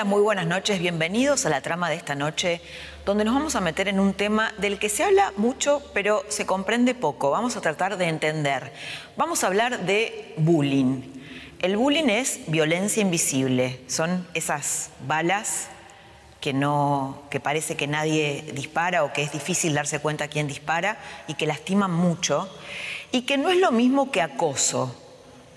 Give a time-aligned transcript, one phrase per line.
[0.00, 2.62] Hola, muy buenas noches, bienvenidos a la trama de esta noche,
[3.04, 6.46] donde nos vamos a meter en un tema del que se habla mucho, pero se
[6.46, 7.32] comprende poco.
[7.32, 8.72] Vamos a tratar de entender.
[9.18, 11.02] Vamos a hablar de bullying.
[11.58, 15.68] El bullying es violencia invisible, son esas balas
[16.40, 20.96] que no que parece que nadie dispara o que es difícil darse cuenta quién dispara
[21.28, 22.48] y que lastiman mucho
[23.12, 24.96] y que no es lo mismo que acoso,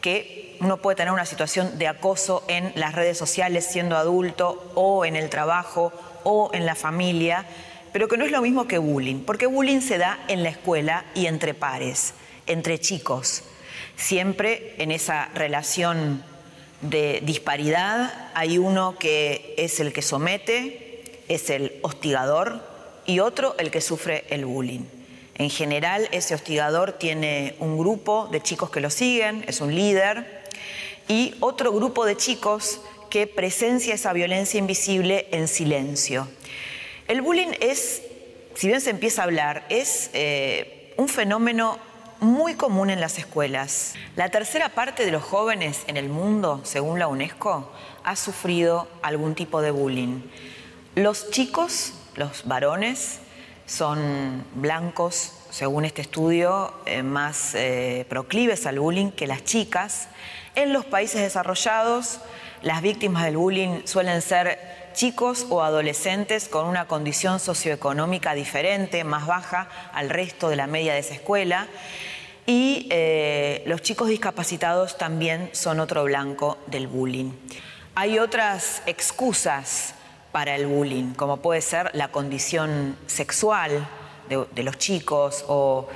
[0.04, 5.06] que uno puede tener una situación de acoso en las redes sociales siendo adulto o
[5.06, 5.94] en el trabajo
[6.26, 7.46] o en la familia,
[7.94, 11.06] pero que no es lo mismo que bullying, porque bullying se da en la escuela
[11.16, 12.16] y entre pares,
[12.48, 13.44] entre chicos.
[13.96, 16.22] Siempre en esa relación
[16.82, 22.62] de disparidad hay uno que es el que somete, es el hostigador
[23.06, 24.84] y otro el que sufre el bullying.
[25.36, 30.44] En general, ese hostigador tiene un grupo de chicos que lo siguen, es un líder,
[31.08, 36.28] y otro grupo de chicos que presencia esa violencia invisible en silencio.
[37.08, 38.02] El bullying es,
[38.56, 41.78] si bien se empieza a hablar, es eh, un fenómeno
[42.20, 43.96] muy común en las escuelas.
[44.16, 47.72] La tercera parte de los jóvenes en el mundo, según la UNESCO,
[48.04, 50.22] ha sufrido algún tipo de bullying.
[50.96, 53.20] Los chicos, los varones,
[53.66, 60.08] son blancos, según este estudio, eh, más eh, proclives al bullying que las chicas.
[60.56, 62.20] En los países desarrollados,
[62.62, 64.60] las víctimas del bullying suelen ser
[64.94, 70.94] chicos o adolescentes con una condición socioeconómica diferente, más baja al resto de la media
[70.94, 71.68] de esa escuela.
[72.46, 77.32] Y eh, los chicos discapacitados también son otro blanco del bullying.
[77.96, 79.96] Hay otras excusas
[80.34, 83.88] para el bullying, como puede ser la condición sexual
[84.28, 85.88] de, los chicos o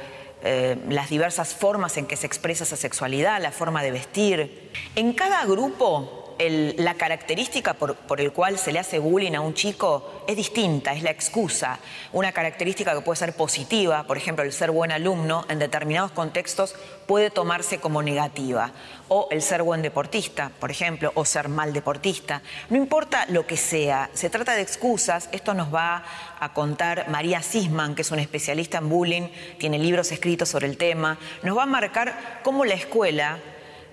[0.44, 4.72] eh, las diversas formas en que se expresa esa sexualidad, la forma de vestir.
[4.96, 9.54] En cada grupo la característica por, por, el cual se le hace bullying a un
[9.54, 11.80] chico es distinta, es la excusa.
[12.14, 16.76] Una característica que puede ser positiva, por ejemplo, el ser buen alumno, en determinados contextos
[17.08, 18.72] puede tomarse como negativa.
[19.10, 22.42] O el ser buen deportista, por ejemplo, o ser mal deportista.
[22.70, 25.30] No importa lo que sea, se trata de excusas.
[25.32, 26.04] Esto nos va
[26.40, 30.78] a contar María Sisman, que es una especialista en bullying, tiene libros escritos sobre el
[30.78, 31.18] tema.
[31.42, 33.40] Nos va a marcar cómo la escuela,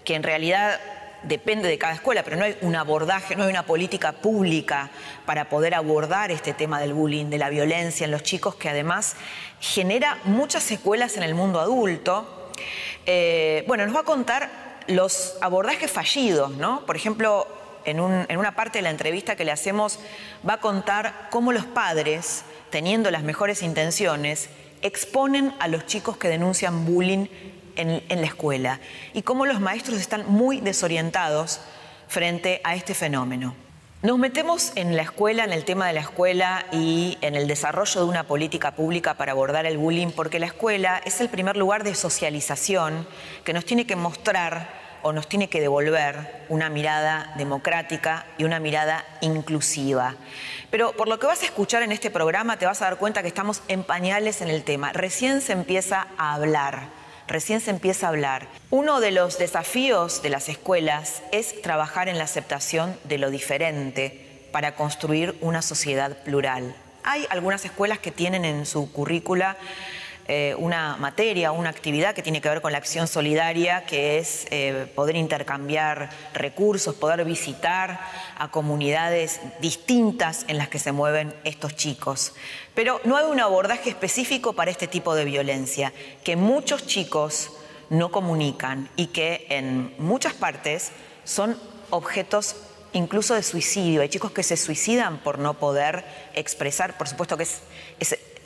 [0.05, 0.81] que en realidad
[1.27, 4.91] depende de cada escuela, pero no hay un abordaje, no hay una política pública
[5.27, 9.17] para poder abordar este tema del bullying, de la violencia en los chicos, que además
[9.61, 12.51] genera muchas secuelas en el mundo adulto.
[13.07, 14.51] Eh, bueno, nos va a contar
[14.87, 16.85] los abordajes fallidos, ¿no?
[16.87, 17.47] Por ejemplo,
[17.85, 17.99] en,
[18.29, 19.99] en una parte de la entrevista que le hacemos,
[20.47, 24.49] va a contar cómo los padres, teniendo las mejores intenciones,
[24.83, 27.27] exponen a los chicos que denuncian bullying
[27.77, 28.81] en, la escuela
[29.13, 31.61] y cómo los maestros están muy desorientados
[32.09, 33.55] frente a este fenómeno.
[34.03, 38.03] Nos metemos en la escuela, en el tema de la escuela y en el desarrollo
[38.03, 41.85] de una política pública para abordar el bullying, porque la escuela es el primer lugar
[41.85, 43.07] de socialización
[43.45, 48.59] que nos tiene que mostrar o nos tiene que devolver una mirada democrática y una
[48.59, 50.17] mirada inclusiva.
[50.71, 53.23] Pero por lo que vas a escuchar en este programa te vas a dar cuenta
[53.23, 54.93] que estamos en pañales en el tema.
[54.93, 56.89] Recién se empieza a hablar
[57.27, 58.49] recién se empieza a hablar.
[58.71, 64.49] Uno de los desafíos de las escuelas es trabajar en la aceptación de lo diferente
[64.53, 66.75] para construir una sociedad plural.
[67.03, 69.57] Hay algunas escuelas que tienen en su currícula
[70.27, 74.47] eh, una materia, una actividad que tiene que ver con la acción solidaria, que es
[74.51, 78.01] eh, poder intercambiar recursos, poder visitar
[78.39, 82.33] a comunidades distintas en las que se mueven estos chicos.
[82.75, 87.51] Pero no hay un abordaje específico para este tipo de violencia, que muchos chicos
[87.91, 90.93] no comunican y que en muchas partes
[91.25, 91.59] son
[91.91, 92.57] objetos
[92.95, 94.01] incluso de suicidio.
[94.01, 96.03] Hay chicos que se suicidan por no poder
[96.33, 97.61] expresar, por supuesto que es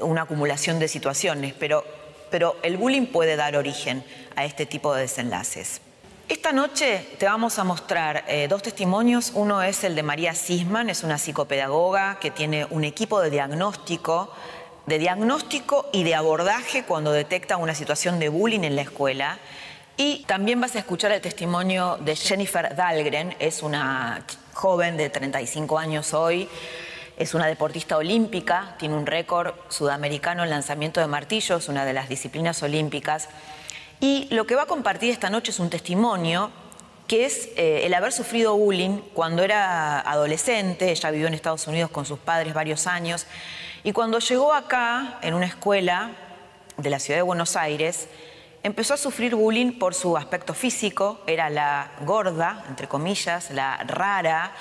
[0.00, 1.85] una acumulación de situaciones, pero,
[2.31, 4.05] pero el bullying puede dar origen
[4.37, 5.81] a este tipo de desenlaces.
[6.29, 9.33] Esta noche te vamos a mostrar eh, dos testimonios.
[9.35, 14.31] Uno es el de María Sisman, es una psicopedagoga que tiene un equipo de diagnóstico
[14.89, 19.39] de diagnóstico y de abordaje cuando detecta una situación de bullying en la escuela.
[19.99, 24.25] Y también vas a escuchar el testimonio de Jennifer Dahlgren, es una
[24.55, 26.49] joven de 35 años hoy,
[27.19, 32.09] es una deportista olímpica, tiene un récord sudamericano en lanzamiento de martillos, una de las
[32.09, 33.29] disciplinas olímpicas.
[34.00, 36.53] Y lo que va a compartir esta noche es un testimonio
[37.09, 41.91] que es eh, el haber sufrido bullying cuando era adolescente, ella vivió en Estados Unidos
[41.91, 43.26] con sus padres varios años,
[43.82, 46.11] y cuando llegó acá, en una escuela
[46.76, 48.09] de la ciudad de Buenos Aires,
[48.62, 54.53] empezó a sufrir bullying por su aspecto físico, era la gorda, entre comillas, la rara,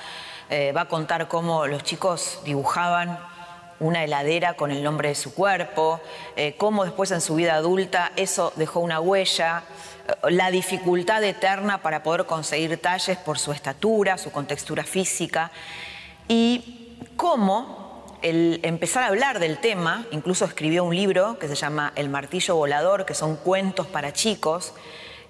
[0.50, 3.18] eh, va a contar cómo los chicos dibujaban
[3.80, 6.00] una heladera con el nombre de su cuerpo,
[6.36, 9.64] eh, cómo después en su vida adulta eso dejó una huella,
[10.08, 15.50] eh, la dificultad eterna para poder conseguir talles por su estatura, su contextura física,
[16.26, 17.88] y cómo
[18.22, 22.56] el empezar a hablar del tema, incluso escribió un libro que se llama El martillo
[22.56, 24.74] volador, que son cuentos para chicos,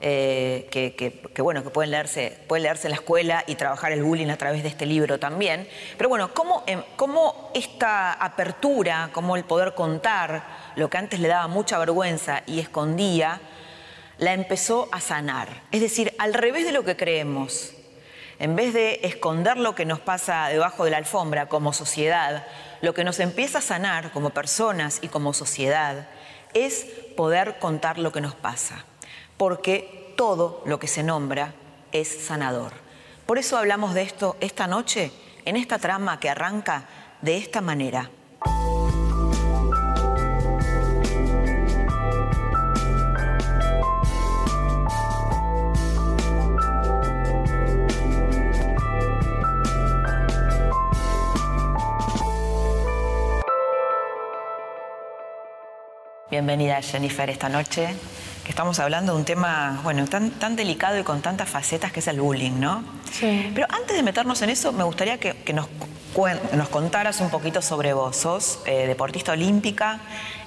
[0.00, 4.28] eh, que, bueno, que pueden leerse, pueden leerse en la escuela y trabajar el bullying
[4.28, 5.68] a través de este libro también.
[5.96, 10.44] Pero bueno, ¿cómo, em, cómo esta apertura, cómo el poder contar
[10.76, 13.40] lo que antes le daba mucha vergüenza y escondía,
[14.18, 15.48] la empezó a sanar?
[15.72, 17.74] Es decir, al revés de lo que creemos,
[18.38, 22.46] en vez de esconder lo que nos pasa debajo de la alfombra como sociedad,
[22.82, 26.08] lo que nos empieza a sanar como personas y como sociedad
[26.54, 26.86] es
[27.16, 28.84] poder contar lo que nos pasa
[29.38, 31.54] porque todo lo que se nombra
[31.92, 32.72] es sanador.
[33.24, 35.12] Por eso hablamos de esto esta noche,
[35.44, 36.86] en esta trama que arranca
[37.22, 38.10] de esta manera.
[56.30, 57.94] Bienvenida Jennifer esta noche
[58.48, 62.08] estamos hablando de un tema, bueno, tan, tan delicado y con tantas facetas que es
[62.08, 62.84] el bullying, ¿no?
[63.12, 63.50] Sí.
[63.54, 65.68] Pero antes de meternos en eso, me gustaría que, nos,
[66.52, 68.16] nos contaras un poquito sobre vos.
[68.16, 70.00] Sos eh, deportista olímpica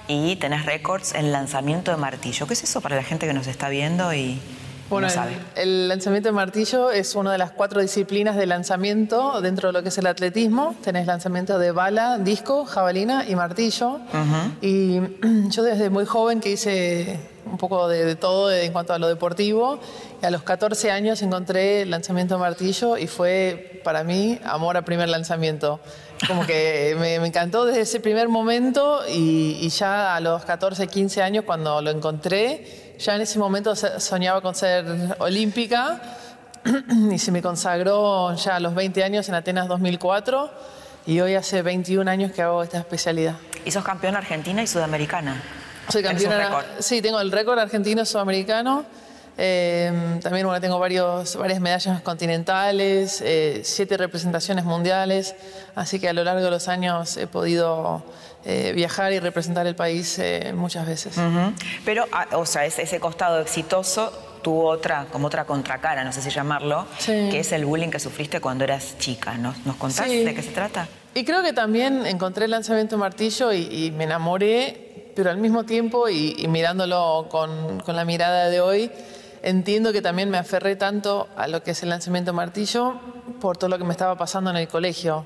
[0.08, 2.46] y tenés récords en lanzamiento de martillo.
[2.46, 4.40] ¿Qué es eso para la gente que nos está viendo y,
[4.92, 5.08] bueno,
[5.54, 9.82] El, lanzamiento de martillo es una de las cuatro disciplinas de lanzamiento dentro de lo
[9.82, 10.74] que es el atletismo.
[10.84, 14.00] Tenés lanzamiento de bala, disco, jabalina y martillo.
[14.60, 15.00] Y
[15.48, 17.18] yo desde muy joven que hice
[17.50, 19.80] un poco de, todo en cuanto a lo deportivo,
[20.22, 24.76] y a los 14 años encontré el lanzamiento de martillo y fue para mí amor
[24.76, 25.80] a primer lanzamiento.
[26.28, 31.22] Como que me, encantó desde ese primer momento y, y ya a los 14, 15
[31.22, 34.84] años cuando lo encontré, ya en ese momento soñaba con ser
[35.18, 36.00] olímpica
[37.10, 40.50] y se me consagró ya a los 20 años en Atenas 2004
[41.06, 43.34] y hoy hace 21 años que hago esta especialidad.
[43.64, 45.42] ¿Y sos campeona argentina y sudamericana?
[45.88, 46.64] Soy campeona.
[46.78, 48.84] Sí, tengo el récord argentino sudamericano.
[49.38, 49.90] Eh,
[50.22, 55.34] también bueno, tengo varios, varias medallas continentales, eh, siete representaciones mundiales,
[55.74, 58.04] así que a lo largo de los años he podido
[58.44, 61.14] eh, viajar y representar el país eh, muchas veces.
[61.84, 64.12] Pero, ah, o sea, ese, costado exitoso
[64.42, 68.40] tuvo otra, como otra contracara, no sé si llamarlo, que es el bullying que sufriste
[68.40, 69.38] cuando eras chica.
[69.38, 70.88] ¿Nos, nos contás de qué se trata?
[71.14, 76.08] Y creo que también encontré el lanzamiento martillo y, me enamoré, pero al mismo tiempo,
[76.08, 78.90] y, mirándolo con, con la mirada de hoy,
[79.42, 83.00] entiendo que también me aferré tanto a lo que es el lanzamiento martillo
[83.40, 85.24] por todo lo que me estaba pasando en el colegio.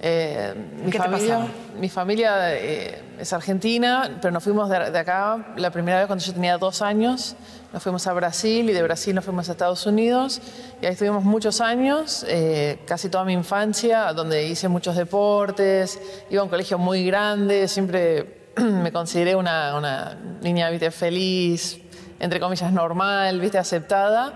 [0.00, 1.46] Eh, mi, familia,
[1.78, 6.32] mi familia eh, es argentina, pero nos fuimos de, acá la primera vez cuando yo
[6.32, 7.36] tenía dos años.
[7.72, 10.40] Nos fuimos a Brasil y de Brasil nos fuimos a Estados Unidos.
[10.80, 15.98] Y ahí estuvimos muchos años, eh, casi toda mi infancia, donde hice muchos deportes,
[16.30, 21.81] iba a un colegio muy grande, siempre me consideré una, una niña feliz,
[22.22, 23.58] entre comillas, normal, ¿viste?
[23.58, 24.32] aceptada.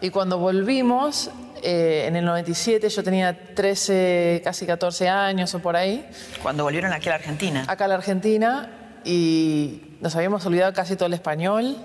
[0.00, 1.30] Y cuando volvimos,
[1.62, 6.04] eh, en el 97, yo tenía 13, casi 14 años o por ahí.
[6.42, 7.64] Cuando volvieron aquí a la Argentina.
[7.68, 8.70] Acá a la Argentina
[9.04, 11.76] y nos habíamos olvidado casi todo el español.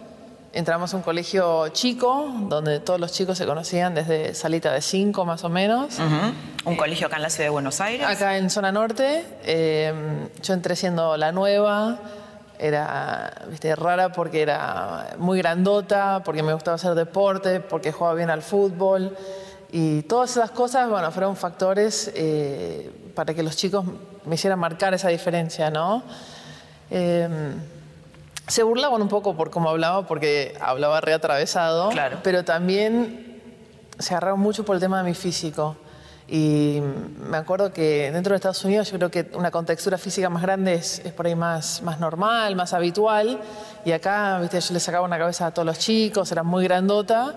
[0.54, 5.24] Entramos a un colegio chico, donde todos los chicos se conocían desde salita de 5
[5.24, 6.00] más o menos.
[6.66, 8.08] Un colegio acá en la ciudad de Buenos Aires.
[8.08, 9.24] Acá en zona norte.
[9.46, 9.94] Eh,
[10.42, 12.00] yo entré siendo la nueva
[12.64, 13.76] era ¿viste?
[13.76, 19.18] rara porque era muy grandota, porque me gustaba hacer deporte, porque jugaba bien al fútbol.
[19.70, 23.84] Y todas esas cosas, bueno, fueron factores eh, para que los chicos
[24.26, 26.04] me hicieran marcar esa diferencia, ¿no?
[26.90, 27.56] Em,
[28.48, 32.20] se burlaban un poco por cómo hablaba, porque hablaba reatravesado, claro.
[32.24, 33.42] pero también
[34.00, 35.76] se agarraron mucho por el tema de mi físico.
[36.28, 36.82] Y
[37.30, 40.76] me acuerdo que dentro de Estados Unidos yo creo que una contextura física más grande
[40.76, 43.40] es, por ahí más, más normal, más habitual.
[43.84, 47.36] Y acá, viste, yo le sacaba una cabeza a todos los chicos, era muy grandota.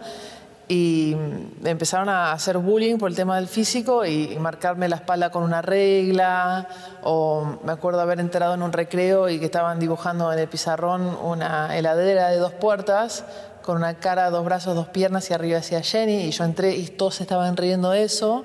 [0.69, 1.16] Y
[1.64, 5.62] empezaron a hacer bullying por el tema del físico y, marcarme la espalda con una
[5.62, 6.69] regla.
[7.02, 11.16] O me acuerdo haber entrado en un recreo y que estaban dibujando en el pizarrón
[11.23, 13.25] una heladera de dos puertas
[13.62, 16.25] con una cara, dos brazos, dos piernas y arriba decía Jenny.
[16.26, 18.45] Y yo entré y todos estaban riendo de eso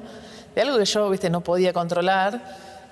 [0.55, 2.41] de algo que yo, viste, no podía controlar.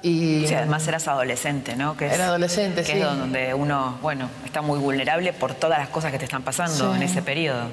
[0.02, 1.98] Y sí, además eras adolescente, ¿no?
[1.98, 6.12] Que era adolescente, que es donde uno, bueno, está muy vulnerable por todas las cosas
[6.14, 7.66] que te están pasando en ese periodo.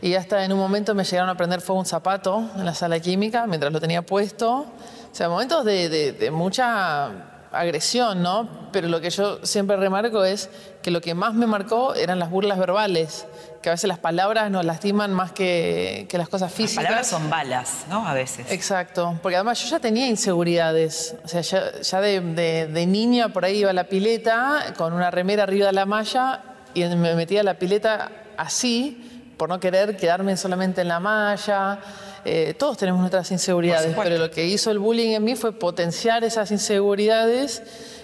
[0.00, 3.00] Y hasta en un momento me llegaron a prender fuego un zapato en la sala
[3.00, 4.60] química mientras lo tenía puesto.
[4.60, 8.48] O sea, momentos de mucha agresión, ¿no?
[8.72, 10.50] Pero lo que yo siempre remarco es
[10.82, 13.26] que lo que más me marcó eran las burlas verbales,
[13.62, 16.84] que a veces las palabras nos lastiman más que, las cosas físicas.
[16.84, 18.06] Las palabras son balas, ¿no?
[18.06, 18.50] A veces.
[18.50, 23.70] Exacto, porque además yo ya tenía inseguridades, o sea, ya, de, niña por ahí iba
[23.70, 26.42] a la pileta con una remera arriba de la malla
[26.74, 31.80] y me metía a la pileta así, por no querer quedarme solamente en la malla.
[32.24, 36.24] Eh, todos tenemos nuestras inseguridades, pero lo que hizo el bullying en mí fue potenciar
[36.24, 37.62] esas inseguridades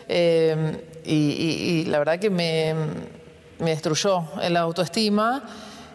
[0.08, 2.74] eh, y, la verdad que me,
[3.58, 5.42] me destruyó la autoestima.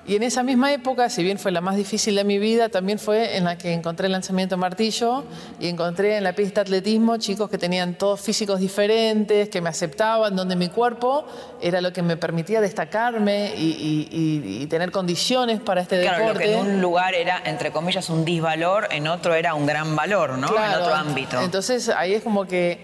[0.07, 2.99] Y en esa misma época, si bien fue la más difícil de mi vida, también
[2.99, 5.23] fue en la que encontré el lanzamiento martillo
[5.59, 9.69] y encontré en la pista de atletismo chicos que tenían todos físicos diferentes, que me
[9.69, 11.25] aceptaban, donde mi cuerpo
[11.59, 16.23] era lo que me permitía destacarme y, tener condiciones para este deporte.
[16.23, 19.95] Claro, que en un lugar era, entre comillas, un disvalor, en otro era un gran
[19.95, 20.47] valor, ¿no?
[20.47, 21.41] en otro ámbito.
[21.41, 22.79] Entonces ahí es como que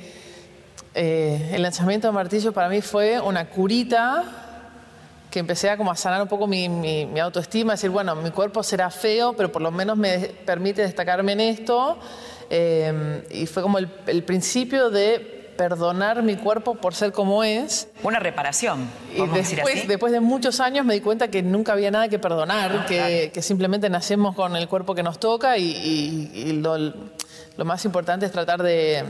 [0.94, 4.41] eh, el lanzamiento de martillo para mí fue una curita
[5.32, 8.62] que empecé a como a sanar un poco mi, mi, autoestima, decir, bueno, mi cuerpo
[8.62, 11.98] será feo, pero por lo menos me permite destacarme en esto.
[12.50, 17.88] Eh, y fue como el, principio de perdonar mi cuerpo por ser como es.
[18.04, 18.90] Una reparación.
[19.16, 22.80] Y después, después de muchos años me di cuenta que nunca había nada que perdonar,
[22.82, 27.86] ah, que, que, simplemente nacemos con el cuerpo que nos toca y, lo, lo, más
[27.86, 29.06] importante es tratar de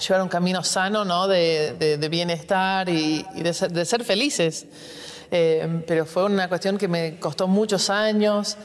[0.00, 1.28] llevar un camino sano, ¿no?
[1.28, 4.66] de, de, bienestar y, de ser, de ser felices.
[5.30, 8.56] Eh, pero fue una cuestión que me costó muchos años.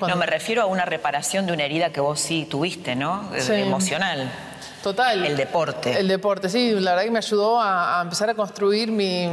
[0.00, 3.30] No, me refiero a una reparación de una herida que vos sí tuviste, ¿no?
[3.48, 4.30] Emocional.
[4.82, 5.24] Total.
[5.24, 5.98] El deporte.
[5.98, 6.72] El deporte, sí.
[6.72, 9.28] La verdad que me ayudó a, empezar a construir mi,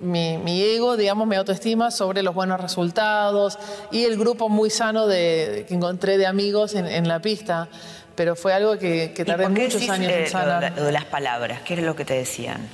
[0.00, 3.58] mi, ego, digamos, mi autoestima sobre los buenos resultados
[3.90, 7.68] y el grupo muy sano de, que encontré de amigos en, la pista.
[8.14, 10.74] Pero fue algo que, que tardé muchos años en sanar.
[10.74, 12.68] de las palabras, ¿qué es lo que te decían?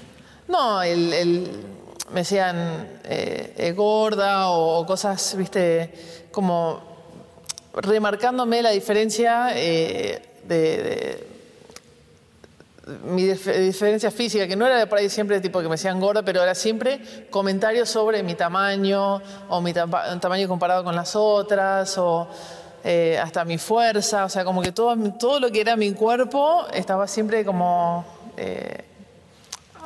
[0.49, 1.55] No, el
[2.11, 5.93] me decían eh, eh, gorda o cosas, viste,
[6.31, 6.81] como
[7.75, 11.27] remarcándome la diferencia eh, de,
[13.05, 16.43] mi diferencia física, que no era por ahí siempre tipo que me decían gorda, pero
[16.43, 22.29] era siempre comentarios sobre mi tamaño o mi tamaño comparado con las otras o
[23.23, 27.07] hasta mi fuerza, o sea, como que todo, todo lo que era mi cuerpo estaba
[27.07, 28.07] siempre como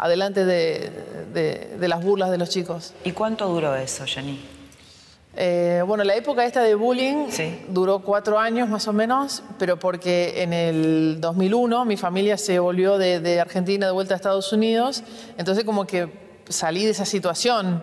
[0.02, 2.92] adelante de, las burlas de los chicos.
[3.04, 4.40] ¿Y cuánto duró eso, Jenny?
[5.34, 7.28] Eh, bueno, la época esta de bullying
[7.68, 12.98] duró cuatro años más o menos, pero porque en el 2001 mi familia se volvió
[12.98, 15.04] de, Argentina de vuelta a Estados Unidos,
[15.38, 16.08] entonces como que
[16.48, 17.82] salí de esa situación.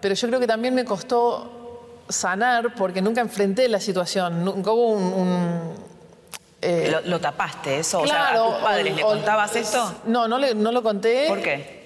[0.00, 4.92] Pero yo creo que también me costó sanar porque nunca enfrenté la situación, nunca hubo
[4.92, 5.74] un,
[6.60, 8.00] eh, lo, tapaste eso?
[8.00, 9.94] o sea, ¿a tus padres le contabas esto?
[10.06, 11.26] No, no, no lo conté.
[11.28, 11.78] ¿Por qué?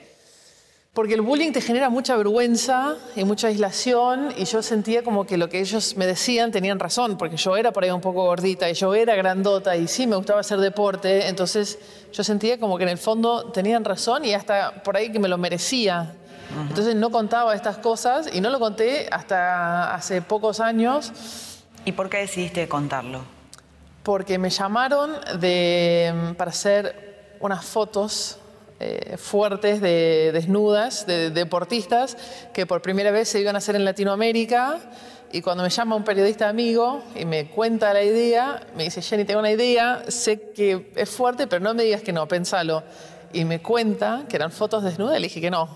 [0.95, 5.39] Porque el bullying te genera mucha vergüenza y mucha aislación y yo sentía como que
[5.39, 8.69] lo que ellos me decían tenían razón, porque yo era por ahí un poco gordita
[8.69, 11.79] y yo era grandota y sí me gustaba hacer deporte, entonces
[12.13, 15.29] yo sentía como que en el fondo tenían razón y hasta por ahí que me
[15.29, 16.15] lo merecía.
[16.69, 21.11] Entonces no contaba estas cosas y no lo conté hasta hace pocos años.
[21.87, 23.23] ¿Y por qué decidiste contarlo?
[24.03, 28.39] Porque me llamaron de, para hacer unas fotos
[28.81, 32.17] eh, fuertes de desnudas, de, deportistas,
[32.53, 34.79] que por primera vez se iban a hacer en Latinoamérica.
[35.31, 39.25] Y cuando me llama un periodista amigo y me cuenta la idea, me dice, Jenny,
[39.25, 42.83] tengo una idea, sé que es fuerte, pero no me digas que no, pensalo.
[43.33, 45.69] Y me cuenta que eran fotos desnudas, le dije que no.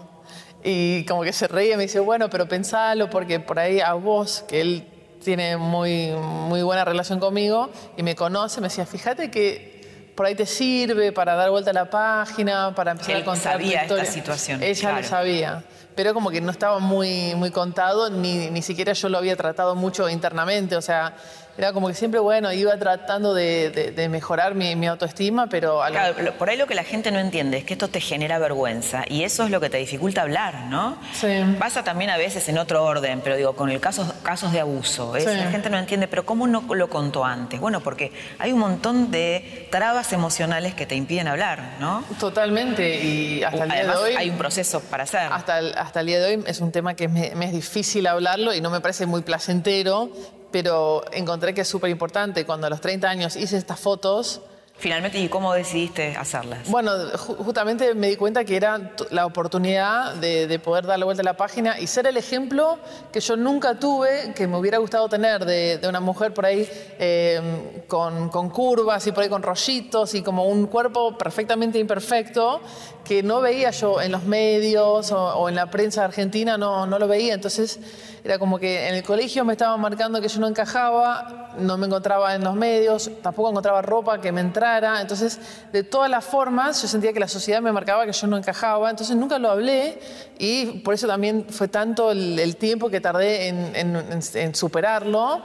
[0.65, 4.45] Y como que se reía me dice, bueno, pero pensalo, porque por ahí a vos,
[4.49, 4.96] que él
[5.27, 10.37] tiene muy, muy buena relación conmigo y me conoce, me decía, fíjate que por ahí
[10.37, 14.63] te sirve para dar vuelta a la página, para empezar a contar sabía esta situación.
[14.63, 15.65] Ella lo sabía.
[15.97, 19.75] Pero como que no estaba muy, muy contado, ni, ni siquiera yo lo había tratado
[19.75, 21.15] mucho internamente, o sea,
[21.59, 25.81] era como que siempre, bueno, iba tratando de, mejorar mi, autoestima, pero...
[25.91, 29.05] claro, por ahí lo que la gente no entiende es que esto te genera vergüenza
[29.09, 30.99] y eso es lo que te dificulta hablar, ¿no?
[31.15, 31.29] Sí.
[31.59, 35.15] Pasa también a veces en otro orden, pero digo, con el caso, casos de abuso.
[35.17, 37.59] La gente no entiende, pero ¿cómo no lo contó antes?
[37.59, 42.05] Bueno, porque hay un montón de trabas emocionales que te impiden hablar, ¿no?
[42.21, 44.15] Totalmente, y hasta el día de hoy...
[44.15, 45.33] hay un proceso para hacer.
[45.33, 48.09] Hasta el, hasta el día de hoy es un tema que me, me es difícil
[48.09, 50.11] hablarlo y no me parece muy placentero,
[50.51, 52.45] pero encontré que es súper importante.
[52.45, 54.41] Cuando a los 30 años hice estas fotos,
[54.79, 56.69] Finalmente, ¿y cómo decidiste hacerlas?
[56.69, 61.25] Bueno, justamente me di cuenta que era la oportunidad de, poder dar la vuelta a
[61.25, 62.79] la página y ser el ejemplo
[63.11, 67.41] que yo nunca tuve, que me hubiera gustado tener de, una mujer por ahí eh,
[67.89, 72.61] con, curvas y por ahí con rollitos y como un cuerpo perfectamente imperfecto
[73.07, 77.07] que no veía yo en los medios o, en la prensa argentina, no, no lo
[77.07, 77.35] veía.
[77.35, 77.79] Entonces
[78.25, 81.87] era como que en el colegio me estaban marcando que yo no encajaba, no me
[81.87, 85.01] encontraba en los medios, tampoco encontraba ropa que me entrara.
[85.01, 85.39] Entonces,
[85.73, 88.91] de todas las formas, yo sentía que la sociedad me marcaba que yo no encajaba.
[88.91, 90.01] Entonces, nunca lo hablé
[90.39, 95.43] y por eso también fue tanto el, tiempo que tardé en, superarlo.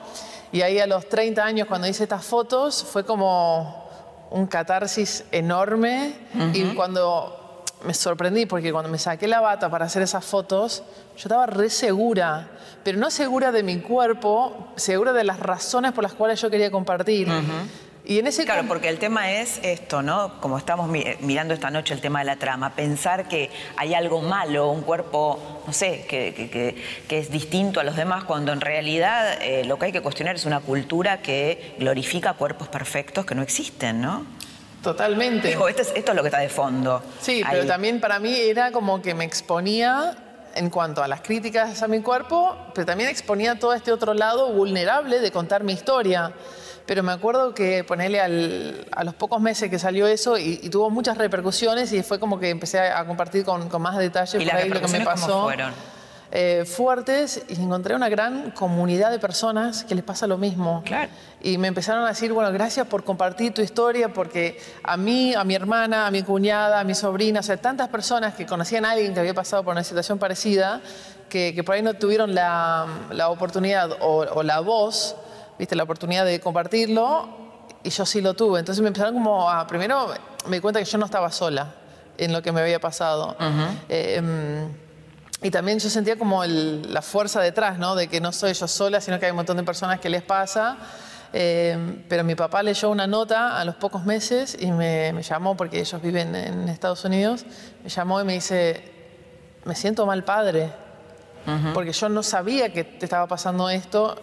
[0.52, 3.88] Y ahí a los 30 años, cuando hice estas fotos, fue como
[4.32, 6.16] un catarsis enorme.
[6.54, 7.41] Y cuando
[7.84, 10.84] me sorprendí porque cuando me saqué la bata para hacer esas fotos,
[11.16, 12.50] yo estaba re segura,
[12.84, 16.72] pero no segura de mi cuerpo, segura de las razones por las cuales yo quería
[16.72, 17.28] compartir.
[18.04, 20.42] Y en ese claro, porque el tema es esto, ¿no?
[20.42, 20.90] Como estamos
[21.22, 25.62] mirando esta noche el tema de la trama, pensar que hay algo malo, un cuerpo,
[25.68, 26.76] no sé, que,
[27.10, 30.46] es distinto a los demás, cuando en realidad eh, lo que hay que cuestionar es
[30.46, 34.26] una cultura que glorifica cuerpos perfectos que no existen, ¿no?
[34.82, 35.52] Totalmente.
[35.52, 37.02] esto, es, esto es lo que está de fondo.
[37.20, 40.16] Sí, pero también para mí era como que me exponía
[40.56, 44.52] en cuanto a las críticas a mi cuerpo, pero también exponía todo este otro lado
[44.52, 46.34] vulnerable de contar mi historia.
[46.86, 51.18] Pero me acuerdo que ponerle a los pocos meses que salió eso y, tuvo muchas
[51.18, 54.88] repercusiones y fue como que empecé a, compartir con, más detalle por ahí lo que
[54.88, 55.44] me pasó.
[55.44, 55.74] fueron?
[56.34, 60.82] Eh, fuertes y encontré una gran comunidad de personas que les pasa lo mismo.
[61.42, 65.44] Y me empezaron a decir, bueno, gracias por compartir tu historia, porque a mí, a
[65.44, 68.92] mi hermana, a mi cuñada, a mi sobrina, o sea, tantas personas que conocían a
[68.92, 70.80] alguien que había pasado por una situación parecida,
[71.28, 72.88] que, por ahí no tuvieron la,
[73.28, 75.18] oportunidad o, la voz,
[75.60, 77.28] viste, la oportunidad de compartirlo,
[77.84, 78.60] y yo sí lo tuve.
[78.60, 80.08] Entonces me empezaron como a, primero
[80.48, 81.74] me di cuenta que yo no estaba sola
[82.18, 83.36] en lo que me había pasado.
[85.44, 87.96] Y también yo sentía como la fuerza detrás, ¿no?
[87.96, 90.22] De que no soy yo sola, sino que hay un montón de personas que les
[90.22, 90.78] pasa.
[91.34, 95.80] Eh, pero mi papá leyó una nota a los pocos meses y me, llamó, porque
[95.80, 97.46] ellos viven en Estados Unidos,
[97.84, 98.84] me llamó y me dice,
[99.64, 100.70] me siento mal padre,
[101.74, 104.16] porque yo no sabía que te estaba pasando esto.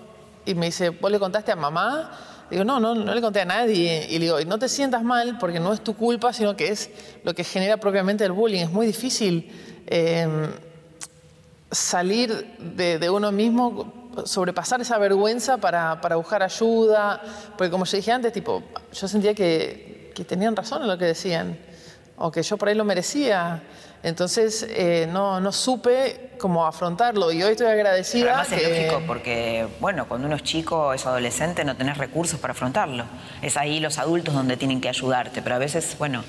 [0.45, 2.13] Y me dice, ¿vos le contaste a mamá?
[2.49, 4.07] Digo, no, no, no le conté a nadie.
[4.09, 6.69] Y le digo, y no te sientas mal porque no es tu culpa, sino que
[6.69, 6.91] es
[7.25, 8.63] lo que genera propiamente el bullying.
[8.63, 9.51] Es muy difícil.
[9.89, 10.49] Eh,
[11.71, 17.21] salir de, uno mismo, sobrepasar esa vergüenza para, buscar ayuda,
[17.57, 21.59] porque como yo dije antes, tipo, yo sentía que, tenían razón en lo que decían,
[22.17, 23.63] o que yo por ahí lo merecía.
[24.03, 28.41] Entonces eh, no, no supe cómo afrontarlo y hoy estoy agradecida.
[28.41, 32.53] además es lógico porque, bueno, cuando uno es chico, es adolescente, no tenés recursos para
[32.53, 33.05] afrontarlo.
[33.43, 36.25] Es ahí los adultos donde tienen que ayudarte, pero a veces, bueno,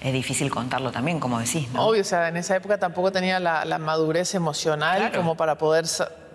[0.00, 1.86] es difícil contarlo también, como decís, ¿no?
[1.86, 5.86] Obvio, o sea, en esa época tampoco tenía la, madurez emocional como para poder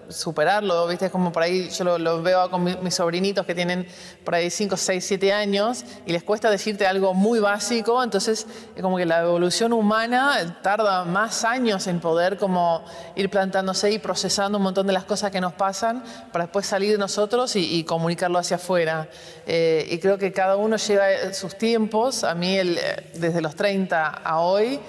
[0.09, 1.09] superarlo, ¿viste?
[1.09, 3.87] Como por ahí, yo lo, veo con mis sobrinitos que tienen
[4.23, 8.81] por ahí 5, 6, 7 años y les cuesta decirte algo muy básico, entonces es
[8.81, 12.83] como que la evolución humana tarda más años en poder como
[13.15, 16.91] ir plantándose y procesando un montón de las cosas que nos pasan para después salir
[16.91, 19.09] de nosotros y, comunicarlo hacia afuera.
[19.45, 23.55] Eh, y creo que cada uno lleva sus tiempos, a mí el, eh, desde los
[23.55, 24.79] 30 a hoy,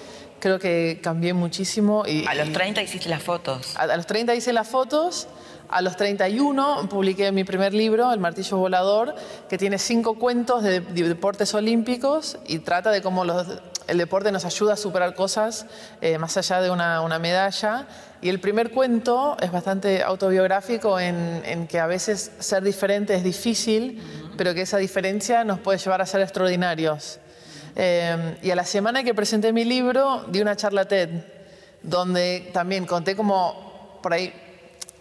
[0.40, 2.04] creo que cambié muchísimo.
[2.06, 3.76] Y, a los 30 hiciste las fotos.
[3.76, 5.28] A, los 30 hice las fotos.
[5.68, 9.16] A los 31 publiqué mi primer libro, El martillo volador,
[9.48, 14.74] que tiene cinco cuentos de, deportes olímpicos y trata de cómo el deporte nos ayuda
[14.74, 15.66] a superar cosas
[16.00, 17.88] eh, más allá de una, medalla.
[18.22, 23.24] Y el primer cuento es bastante autobiográfico en, en, que a veces ser diferente es
[23.24, 24.00] difícil,
[24.36, 27.18] pero que esa diferencia nos puede llevar a ser extraordinarios.
[27.78, 31.10] Em, y a la semana que presenté mi libro, di una charla TED,
[31.82, 34.32] donde también conté como por ahí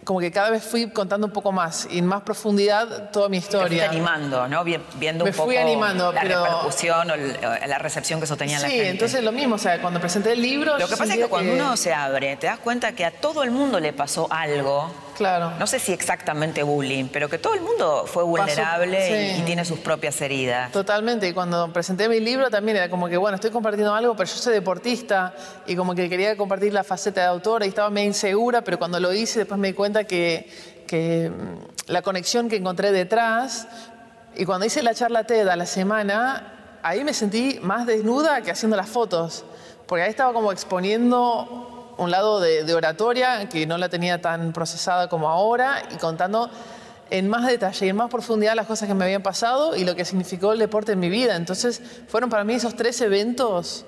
[0.04, 3.40] como que cada vez fui contando un poco más y en más profundidad toda mi
[3.40, 3.90] Te historia.
[3.90, 4.62] animando, ¿no?
[4.62, 8.36] Vi- Viendo Me un poco fui animando, la pero- repercusión o la recepción que eso
[8.36, 8.90] tenía en la Sí, gente.
[8.90, 10.78] entonces lo mismo, o sea, cuando presenté el libro...
[10.78, 13.10] Lo que pasa es sentía que cuando uno se abre, te das cuenta que a
[13.10, 14.92] todo el mundo le pasó algo.
[15.16, 15.52] Claro.
[15.58, 19.40] No sé si exactamente bullying, pero que todo el mundo fue vulnerable sí.
[19.40, 20.70] y, tiene sus propias heridas.
[20.72, 24.28] Totalmente, y cuando presenté mi libro también era como que, bueno, estoy compartiendo algo, pero
[24.28, 25.34] yo soy deportista
[25.66, 29.00] y como que quería compartir la faceta de autora y estaba medio insegura, pero cuando
[29.00, 30.50] lo hice después me di cuenta que,
[30.86, 33.66] que mm, la conexión que encontré detrás,
[34.36, 38.50] y cuando hice la charla TED a la semana, ahí me sentí más desnuda que
[38.50, 39.46] haciendo las fotos,
[39.86, 45.08] porque ahí estaba como exponiendo un lado de, oratoria que no la tenía tan procesada
[45.08, 46.50] como ahora y contando
[47.10, 49.94] en más detalle y en más profundidad las cosas que me habían pasado y lo
[49.94, 51.36] que significó el deporte en mi vida.
[51.36, 53.84] Entonces fueron para mí esos tres eventos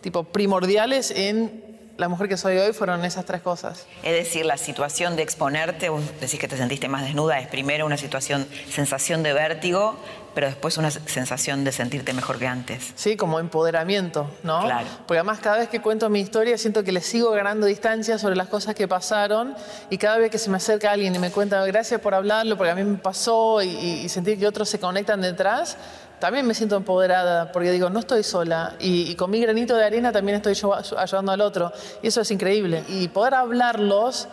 [0.00, 1.70] tipo primordiales en
[2.00, 3.86] la mujer que soy hoy, fueron esas tres cosas.
[4.02, 7.98] Es decir, la situación de exponerte, decís que te sentiste más desnuda, es primero una
[7.98, 9.96] situación, sensación de vértigo,
[10.34, 12.92] pero después una sensación de sentirte mejor que antes.
[12.94, 14.60] Sí, como empoderamiento, ¿no?
[14.62, 14.86] Claro.
[15.06, 18.36] Porque además cada vez que cuento mi historia siento que le sigo ganando distancia sobre
[18.36, 19.54] las cosas que pasaron
[19.90, 22.70] y cada vez que se me acerca alguien y me cuenta gracias por hablarlo porque
[22.70, 25.76] a mí me pasó y, y- sentir que otros se conectan detrás,
[26.18, 29.84] también me siento empoderada porque digo, no estoy sola y, y con mi granito de
[29.84, 32.84] arena también estoy yo ayudando al otro y eso es increíble.
[32.88, 34.28] Y poder hablarlos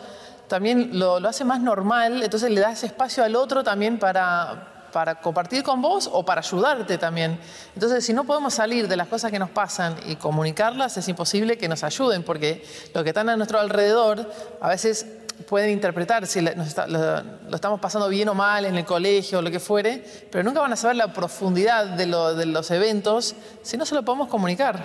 [0.48, 5.16] también lo, lo hace más normal, entonces le das espacio al otro también para para
[5.22, 7.40] compartir con vos o para ayudarte también.
[7.74, 11.58] Entonces, si no podemos salir de las cosas que nos pasan y comunicarlas, es imposible
[11.58, 15.06] que nos ayuden, porque lo que están a nuestro alrededor a veces
[15.48, 18.86] pueden interpretar si la- nos está- lo, lo estamos pasando bien o mal en el
[18.86, 22.48] colegio o lo que fuere, pero nunca van a saber la profundidad de, lo- de
[22.48, 24.82] los eventos si no se lo podemos comunicar.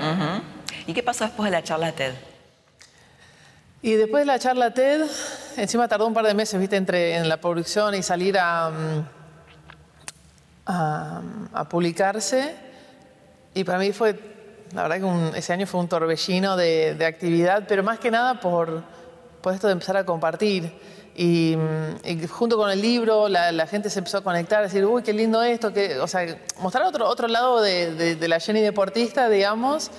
[0.86, 2.12] ¿Y qué pasó después de la charla TED?
[3.84, 5.06] Y después de la charla TED,
[5.56, 9.06] encima tardó un par de meses, viste, entre en la producción y salir a, mm,
[10.66, 12.54] a, publicarse.
[13.54, 14.18] Y para mí fue,
[14.74, 18.10] la verdad que un- ese año fue un torbellino de, de actividad, pero más que
[18.10, 18.82] nada por,
[19.40, 20.72] por esto de empezar a compartir.
[21.14, 21.56] Y,
[22.04, 25.12] y junto con el libro, la, gente se empezó a conectar, a decir, uy, qué
[25.12, 29.90] lindo esto, que, o sea, mostrar otro, otro lado de, la Jenny deportista, digamos.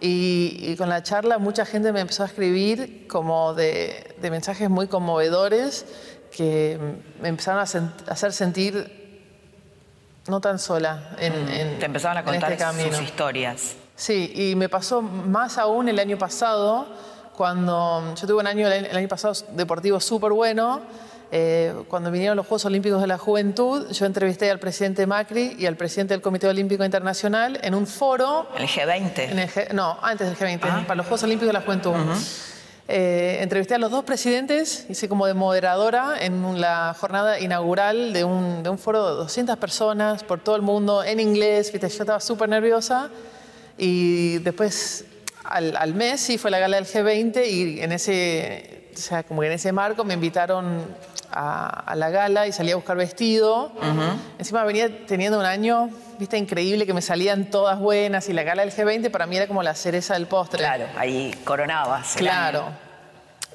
[0.00, 4.68] Y, y con la charla mucha gente me empezó a escribir como de, de mensajes
[4.68, 5.86] muy conmovedores
[6.32, 6.76] que
[7.20, 9.01] me empezaron a hacer sentir
[10.28, 12.90] no tan sola en, en- Te empezaban a contar este camino.
[12.96, 13.74] sus historias.
[13.96, 16.86] Sí, y me pasó más aún el año pasado,
[17.36, 20.80] cuando yo tuve un año, el año pasado deportivo súper bueno,
[21.34, 25.66] eh, cuando vinieron los Juegos Olímpicos de la Juventud, yo entrevisté al presidente Macri y
[25.66, 29.18] al presidente del Comité Olímpico Internacional en un foro El G20.
[29.30, 30.82] en el G- no, antes del G20, Ah.
[30.86, 31.94] para los Juegos Olímpicos de la Juventud.
[32.88, 38.24] Eh, entrevisté a los dos presidentes, hice como de moderadora en la jornada inaugural de
[38.24, 41.88] un, de un foro de 200 personas por todo el mundo, en inglés, ¿viste?
[41.88, 43.10] yo estaba súper nerviosa.
[43.78, 45.04] Y después,
[45.44, 49.52] al, mes, sí, fue la gala del G20 y en ese, o sea, como en
[49.52, 50.84] ese marco me invitaron
[51.32, 53.72] a, a la gala y salí a buscar vestido.
[54.38, 58.64] Encima venía teniendo un año, viste, increíble, que me salían todas buenas y la gala
[58.64, 60.58] del G20 para mí era como la cereza del postre.
[60.58, 62.14] Claro, ahí coronabas.
[62.16, 62.66] Claro.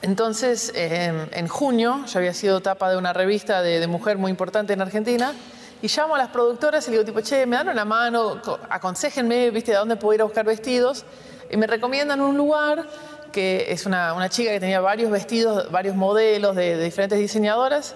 [0.02, 4.30] Entonces, eh, en junio, yo había sido tapa de una revista de, de mujer muy
[4.30, 5.34] importante en Argentina,
[5.82, 8.60] y llamo a las productoras y le digo, tipo, che, me dan una mano, co-
[8.70, 11.06] aconséjenme, viste, a dónde puedo ir a buscar vestidos.
[11.50, 12.84] Y me recomiendan un lugar
[13.32, 17.96] que es una, una chica que tenía varios vestidos, varios modelos de, de diferentes diseñadoras,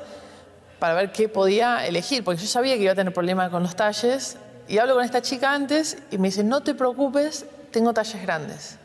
[0.80, 3.76] para ver qué podía elegir, porque yo sabía que iba a tener problemas con los
[3.76, 4.38] talles.
[4.68, 8.78] Y hablo con esta chica antes y me dice, no te preocupes, tengo talles grandes.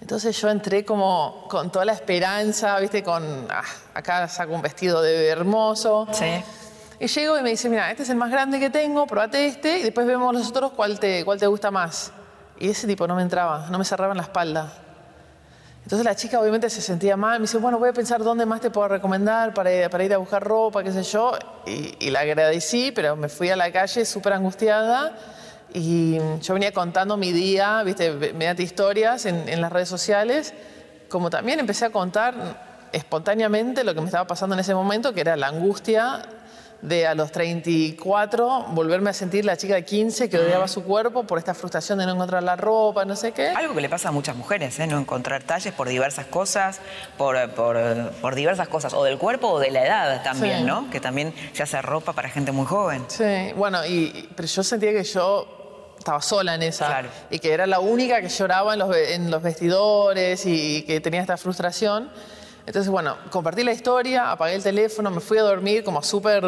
[0.00, 3.62] Entonces yo entré como con toda la esperanza, viste, con, ah,
[3.94, 6.06] acá saco un vestido de hermoso.
[6.12, 6.42] Sí.
[6.98, 9.78] Y llego y me dice, mira, este es el más grande que tengo, probate este
[9.78, 12.12] y después vemos los otros cuál te, cuál te gusta más.
[12.58, 14.72] Y ese tipo no me entraba, no me cerraba en la espalda.
[15.90, 18.60] Entonces la chica obviamente se sentía mal, me dice, bueno, voy a pensar dónde más
[18.60, 21.32] te puedo recomendar para, para ir a buscar ropa, qué sé yo.
[21.66, 25.16] Y, la agradecí, pero me fui a la calle súper angustiada.
[25.74, 30.54] Y yo venía contando mi día, viste, mediante historias en las redes sociales,
[31.08, 32.34] como también empecé a contar
[32.92, 36.22] espontáneamente lo que me estaba pasando en ese momento, que era la angustia
[36.82, 41.24] de a los 34 volverme a sentir la chica de 15 que odiaba su cuerpo
[41.24, 43.48] por esta frustración de no encontrar la ropa, no sé qué.
[43.48, 44.86] Algo que le pasa a muchas mujeres, ¿eh?
[44.86, 46.80] no encontrar talles por diversas cosas,
[47.18, 47.76] por, por,
[48.22, 50.64] por diversas cosas, o del cuerpo o de la edad también, Sí.
[50.64, 50.90] ¿no?
[50.90, 53.04] Que también se hace ropa para gente muy joven.
[53.08, 56.86] Sí, bueno, y, y- pero yo sentía que yo estaba sola en esa.
[56.86, 57.08] Claro.
[57.28, 61.20] Y que era la única que lloraba en los, en los vestidores y, que tenía
[61.20, 62.10] esta frustración.
[62.66, 66.44] Entonces, bueno, compartí la historia, apagué el teléfono, me fui a dormir como súper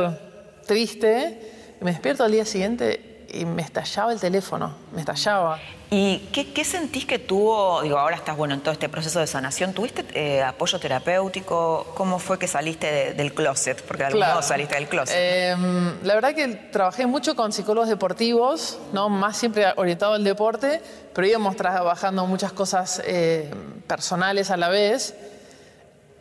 [0.67, 1.77] triste.
[1.81, 5.59] Y me despierto al día siguiente y me estallaba el teléfono, me estallaba.
[5.91, 9.75] ¿Y qué, sentís que tuvo, digo, ahora estás bueno en todo este proceso de sanación,
[9.75, 11.93] ¿tuviste eh, apoyo terapéutico?
[11.95, 13.83] ¿Cómo fue que saliste del closet?
[13.83, 15.15] Porque de algún modo saliste del closet.
[15.19, 19.11] Em, la verdad que trabajé mucho con psicólogos deportivos, ¿no?
[19.11, 20.81] más siempre orientado al deporte,
[21.15, 23.51] pero íbamos trabajando muchas cosas eh,
[23.87, 25.15] personales a la vez.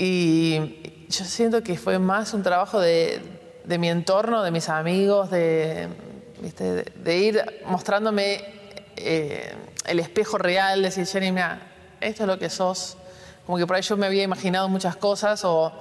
[0.04, 3.22] Y yo siento que fue más un trabajo de,
[3.66, 5.88] de mi entorno, de mis amigos, de
[6.42, 8.44] de, ir mostrándome
[8.98, 11.62] eh, el espejo real, decir, Jenny, mira,
[12.00, 12.98] esto es lo que sos.
[13.46, 15.72] Como que por ahí yo me había imaginado muchas cosas o...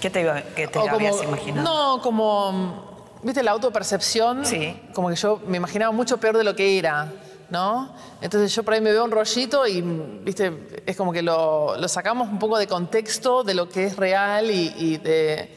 [0.00, 1.96] ¿Qué te, qué te habías imaginado?
[1.96, 4.44] No, como, viste, la autopercepción.
[4.44, 4.78] Sí.
[4.92, 7.12] Como que yo me imaginaba mucho peor de lo que era,
[7.50, 7.94] ¿no?
[8.20, 12.28] Entonces yo por ahí me veo un rollito y, viste, es como que lo, sacamos
[12.28, 15.50] un poco de contexto de lo que es real y, de,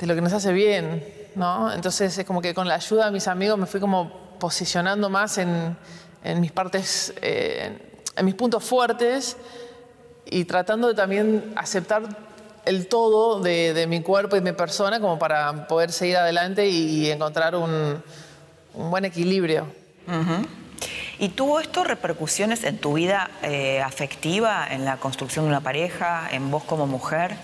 [0.00, 1.04] lo que nos hace bien.
[1.34, 1.72] ¿no?
[1.72, 5.38] Entonces es como que con la ayuda de mis amigos me fui como posicionando más
[5.38, 5.76] en,
[6.40, 7.76] mis partes, eh,
[8.16, 9.36] en mis puntos fuertes
[10.26, 12.02] y tratando de también aceptar
[12.64, 17.54] el todo de, mi cuerpo y mi persona como para poder seguir adelante y, encontrar
[17.54, 18.02] un,
[18.74, 19.66] buen equilibrio.
[21.18, 26.28] ¿Y tuvo esto repercusiones en tu vida eh, afectiva, en la construcción de una pareja,
[26.30, 27.36] en vos como mujer?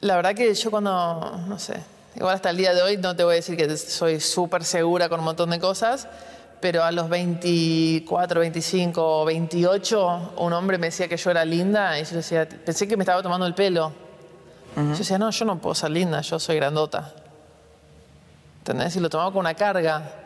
[0.00, 1.80] La verdad que yo cuando, no sé,
[2.16, 5.08] Igual hasta el día de hoy no te voy a decir que soy súper segura
[5.08, 6.08] con un montón de cosas,
[6.60, 12.04] pero a los 24, 25, 28, un hombre me decía que yo era linda y
[12.04, 13.92] yo decía, pensé que me estaba tomando el pelo.
[14.76, 17.12] Yo decía, no, yo no puedo ser linda, yo soy grandota.
[18.58, 18.94] ¿Entendés?
[18.96, 20.19] Y lo tomaba con una carga.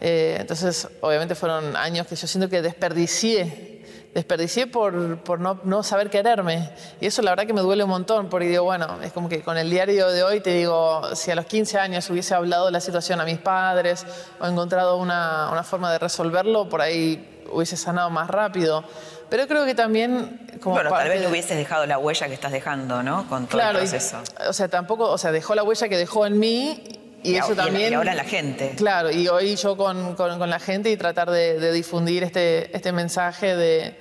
[0.00, 3.74] Eh, entonces, obviamente fueron años que yo siento que desperdicié
[4.14, 6.70] desperdicié por, por no, no, saber quererme.
[7.00, 9.42] Y eso la verdad que me duele un montón, porque digo, bueno, es como que
[9.42, 12.72] con el diario de hoy te digo, si a los 15 años hubiese hablado de
[12.72, 14.06] la situación a mis padres
[14.38, 18.84] o encontrado una, una forma de resolverlo, por ahí hubiese sanado más rápido.
[19.28, 20.58] Pero creo que también...
[20.62, 23.28] Como bueno, tal vez no hubieses dejado la huella que estás dejando, ¿no?
[23.28, 24.18] Con todo claro, el proceso.
[24.48, 27.92] o sea, tampoco, o sea, dejó la huella que dejó en mí y, eso también.
[27.92, 28.74] Y ahora la gente.
[28.76, 33.56] Claro, y hoy yo con, con, la gente y tratar de, difundir este, este mensaje
[33.56, 33.98] de,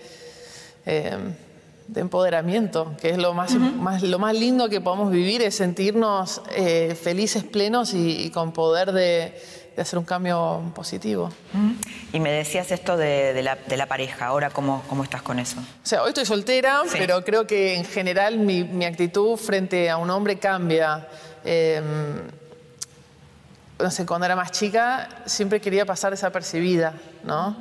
[0.86, 1.18] eh,
[1.88, 6.42] de empoderamiento, que es lo más, más, lo más lindo que podemos vivir, es sentirnos
[6.52, 9.42] eh, felices, plenos y, con poder de,
[9.74, 11.30] de, hacer un cambio positivo.
[12.12, 15.60] Y me decías esto de, la, de la, pareja, ahora cómo, cómo, estás con eso.
[15.60, 19.96] O sea, hoy estoy soltera, pero creo que en general mi, mi actitud frente a
[19.96, 21.08] un hombre cambia.
[21.46, 21.82] Eh,
[23.84, 26.93] no sé, cuando era más chica siempre quería pasar desapercibida,
[27.24, 27.58] ¿no?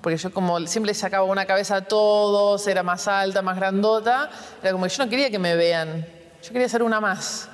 [0.00, 4.30] Porque yo como siempre sacaba una cabeza a todos, era más alta, más grandota,
[4.62, 6.04] era como que yo no quería que me vean,
[6.42, 7.48] yo quería ser una más.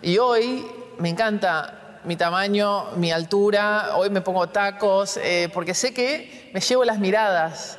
[0.00, 0.64] Y hoy
[0.98, 6.60] me encanta mi tamaño, mi altura, hoy me pongo tacos, eh, porque sé que me
[6.60, 7.78] llevo las miradas,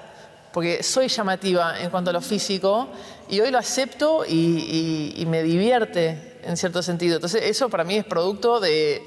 [0.51, 2.89] porque soy llamativa en cuanto a lo físico,
[3.29, 7.15] y hoy lo acepto y me divierte en cierto sentido.
[7.15, 9.03] Entonces, eso para mí es producto de,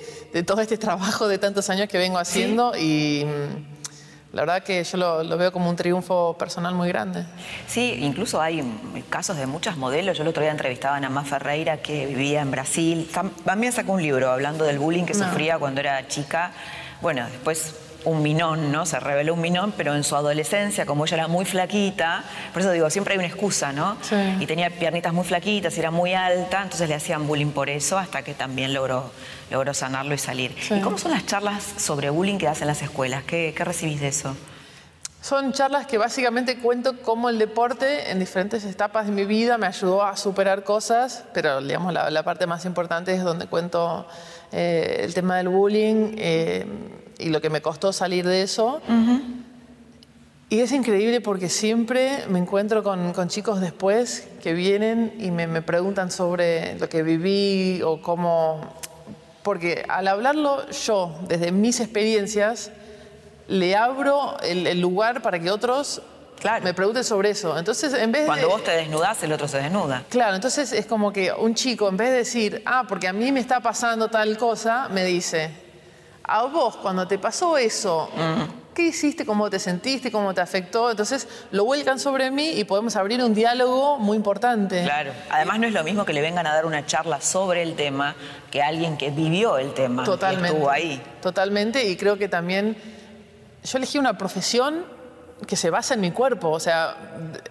[0.47, 4.97] todo este trabajo de tantos años que vengo haciendo y mm, la verdad que yo
[4.97, 7.25] lo, veo como un triunfo personal muy grande.
[7.67, 8.63] Sí, incluso hay
[9.09, 10.17] casos de muchas modelos.
[10.17, 13.11] Yo el otro día entrevistaba a Namá Ferreira que vivía en Brasil.
[13.45, 16.53] También sacó un libro hablando del bullying que sufría cuando era chica.
[17.01, 18.87] Bueno, después un minón, ¿no?
[18.87, 22.71] Se reveló un minón, pero en su adolescencia, como ella era muy flaquita, por eso
[22.73, 23.97] digo, siempre hay una excusa, ¿no?
[24.03, 24.17] Sí.
[24.41, 27.99] Y tenía piernitas muy flaquitas, y era muy alta, entonces le hacían bullying por eso,
[27.99, 29.11] hasta que también logró,
[29.51, 30.55] logró sanarlo y salir.
[30.71, 33.25] ¿Y cómo son las charlas sobre bullying que das en las escuelas?
[33.25, 34.37] ¿Qué, recibís de eso?
[35.21, 39.67] Son charlas que básicamente cuento cómo el deporte en diferentes etapas de mi vida me
[39.67, 44.09] ayudó a superar cosas, pero digamos la, parte más importante es donde cuento
[44.51, 46.15] eh, el tema del bullying.
[46.17, 46.65] Eh,
[47.21, 48.81] y lo que me costó salir de eso.
[50.49, 55.47] Y es increíble porque siempre me encuentro con, con chicos después que vienen y me,
[55.47, 58.61] me, preguntan sobre lo que viví o cómo...
[59.45, 62.73] Porque al hablarlo yo, desde mis experiencias,
[63.47, 66.03] le abro el, lugar para que otros
[66.41, 66.65] Claro.
[66.65, 67.59] me pregunten sobre eso.
[67.59, 70.05] Entonces, en vez Cuando vos te desnudás, el otro se desnuda.
[70.09, 73.31] Claro, entonces es como que un chico, en vez de decir, ah, porque a mí
[73.31, 75.51] me está pasando tal cosa, me dice,
[76.31, 78.09] a vos cuando te pasó eso,
[78.73, 79.27] ¿qué hiciste?
[79.27, 80.13] ¿Cómo te sentiste?
[80.13, 80.89] ¿Cómo te afectó?
[80.89, 84.85] Entonces lo vuelcan sobre mí y podemos abrir un diálogo muy importante.
[84.85, 85.11] Claro.
[85.29, 88.15] Además no es lo mismo que le vengan a dar una charla sobre el tema
[88.53, 90.05] que alguien que vivió el tema.
[90.05, 90.51] Totalmente.
[90.51, 91.03] estuvo ahí.
[91.21, 91.89] Totalmente.
[91.89, 92.77] Y creo que también
[93.65, 94.85] yo elegí una profesión
[95.47, 96.51] que se basa en mi cuerpo.
[96.51, 96.97] O sea,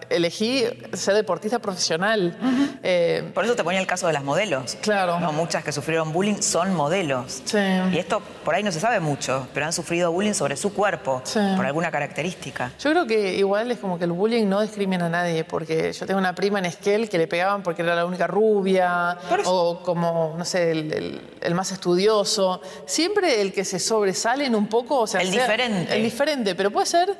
[0.08, 2.36] elegí ser deportista profesional.
[2.82, 4.76] Eh, por eso te ponía el caso de las modelos.
[4.80, 5.18] Claro.
[5.32, 7.42] muchas que sufrieron bullying son modelos.
[7.44, 7.58] Sí.
[7.92, 11.22] Y esto por ahí no se sabe mucho, pero han sufrido bullying sobre su cuerpo,
[11.56, 12.72] por alguna característica.
[12.78, 16.06] Yo creo que igual es como que el bullying no discrimina a nadie, porque yo
[16.06, 20.34] tengo una prima en Esquel que le pegaban porque era la única rubia, o como,
[20.36, 22.60] no sé, el, más estudioso.
[22.86, 25.94] Siempre el que se sobresalen un poco, o sea, el diferente.
[25.94, 27.16] El diferente, pero puede ser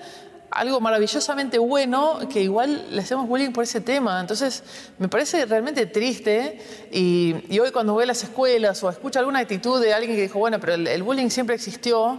[0.51, 4.21] algo maravillosamente bueno que igual le hacemos bullying por ese tema.
[4.21, 4.63] Entonces,
[4.99, 6.59] me parece realmente triste
[6.91, 10.39] y, hoy cuando voy a las escuelas o escucho alguna actitud de alguien que dijo,
[10.39, 12.19] bueno, pero el, bullying siempre existió,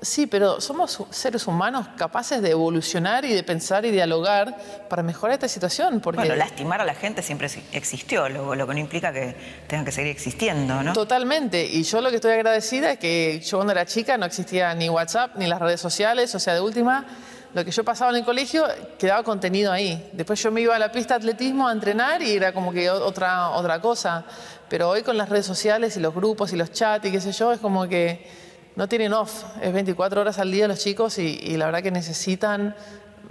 [0.00, 4.58] sí, pero somos seres humanos capaces de evolucionar y de pensar y dialogar
[4.90, 6.00] para mejorar esta situación.
[6.00, 6.22] Porque...
[6.22, 9.36] Bueno, lastimar a la gente siempre existió, lo, lo que no implica que
[9.68, 10.92] tenga que seguir existiendo, ¿no?
[10.92, 14.74] Totalmente, y yo lo que estoy agradecida es que yo cuando era chica no existía
[14.74, 17.06] ni WhatsApp ni las redes sociales, o sea, de última
[17.54, 18.66] lo que yo pasaba en el colegio
[18.98, 20.10] quedaba contenido ahí.
[20.12, 22.90] Después yo me iba a la pista de atletismo a entrenar y era como que
[22.90, 24.24] otra, otra cosa.
[24.68, 27.30] Pero hoy con las redes sociales y los grupos y los chats y qué sé
[27.30, 28.26] yo, es como que
[28.74, 29.44] no tienen off.
[29.62, 32.74] Es 24 horas al día los chicos y, y la verdad que necesitan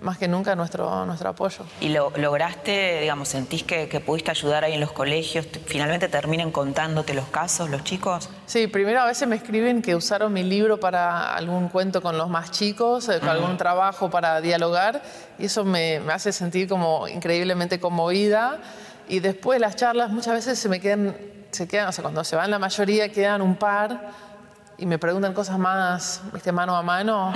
[0.03, 1.65] más que nunca nuestro, nuestro apoyo.
[1.79, 5.47] ¿Y lo, lograste, digamos, sentís que, pudiste ayudar ahí en los colegios?
[5.65, 8.29] ¿Finalmente terminen contándote los casos, los chicos?
[8.45, 12.29] Sí, primero a veces me escriben que usaron mi libro para algún cuento con los
[12.29, 15.01] más chicos, para eh, algún trabajo para dialogar,
[15.39, 18.59] y eso me, me hace sentir como increíblemente conmovida.
[19.07, 21.15] Y después las charlas muchas veces se me quedan,
[21.51, 24.32] se quedan, o sea, cuando se van la mayoría quedan un par
[24.77, 27.33] y me preguntan cosas más, viste, mano a mano.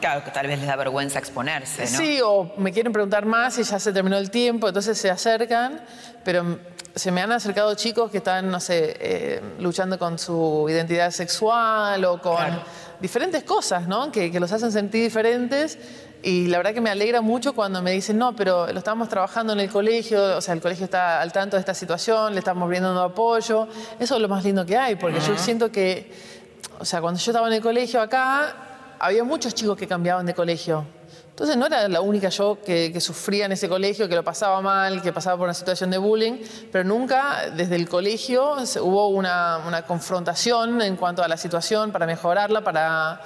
[0.00, 1.98] Claro, que tal vez les da vergüenza exponerse, ¿no?
[1.98, 5.80] Sí, o me quieren preguntar más y ya se terminó el tiempo, entonces se acercan,
[6.24, 6.58] pero
[6.94, 12.04] se me han acercado chicos que están, no sé, eh, luchando con su identidad sexual
[12.04, 12.60] o con
[13.00, 14.10] diferentes cosas, ¿no?
[14.10, 15.78] Que, que los hacen sentir diferentes.
[16.20, 19.52] Y la verdad que me alegra mucho cuando me dicen, no, pero lo estamos trabajando
[19.52, 22.68] en el colegio, o sea, el colegio está al tanto de esta situación, le estamos
[22.68, 23.68] brindando apoyo.
[24.00, 26.37] Eso es lo más lindo que hay, porque yo siento que
[26.78, 28.54] o sea, cuando yo estaba en el colegio acá,
[28.98, 30.84] había muchos chicos que cambiaban de colegio.
[31.30, 35.00] Entonces no era la única yo que, sufría en ese colegio, que lo pasaba mal,
[35.02, 36.38] que pasaba por una situación de bullying,
[36.72, 42.06] pero nunca desde el colegio hubo una, una confrontación en cuanto a la situación para
[42.06, 43.20] mejorarla, para,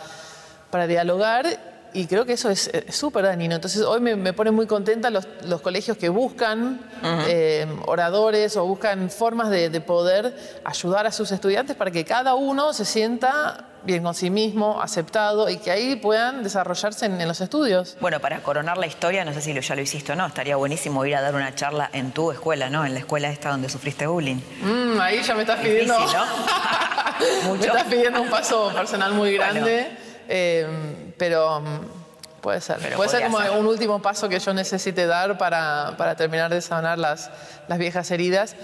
[0.70, 3.54] para dialogar y creo que eso es súper dañino.
[3.54, 6.80] Entonces hoy me, pone muy contenta los, los colegios que buscan
[7.28, 12.72] eh, oradores o buscan formas de, poder ayudar a sus estudiantes para que cada uno
[12.72, 17.96] se sienta bien con sí mismo, aceptado y que ahí puedan desarrollarse en, los estudios.
[18.00, 21.04] Bueno, para coronar la historia, no sé si ya lo hiciste o no, estaría buenísimo
[21.04, 22.84] ir a dar una charla en tu escuela, ¿no?
[22.84, 24.40] En la escuela esta donde sufriste bullying.
[24.62, 25.98] Mm, ahí ya me estás pidiendo...
[25.98, 26.06] ¿no?
[27.58, 29.90] me estás pidiendo un paso personal muy grande.
[30.28, 32.78] Eh, pero mm, puede ser.
[32.96, 36.98] puede ser como un último paso que yo necesite dar para, para terminar de sanar
[36.98, 37.30] las,
[37.68, 38.56] las viejas heridas.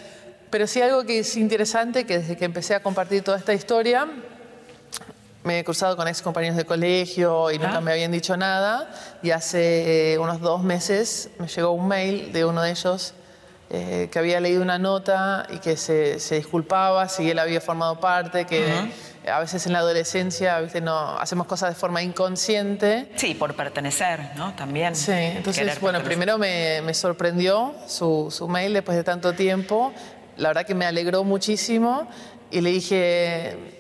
[0.50, 4.08] Pero sí algo que es interesante, que desde que empecé a compartir toda esta historia,
[5.44, 7.80] me he cruzado con ex compañeros de colegio y nunca ah.
[7.80, 8.90] me habían dicho nada.
[9.22, 13.14] Y hace eh, unos dos meses me llegó un mail de uno de ellos
[13.70, 18.00] eh, que había leído una nota y que se, se, disculpaba si él había formado
[18.00, 18.66] parte, que
[19.30, 23.10] a veces en la adolescencia no, hacemos cosas de forma inconsciente.
[23.16, 24.54] Sí, por pertenecer, ¿no?
[24.54, 24.94] También.
[24.94, 29.92] Sí, entonces, bueno, primero me, me sorprendió su, su, mail después de tanto tiempo.
[30.36, 32.08] La verdad que me alegró muchísimo
[32.50, 33.77] y le dije,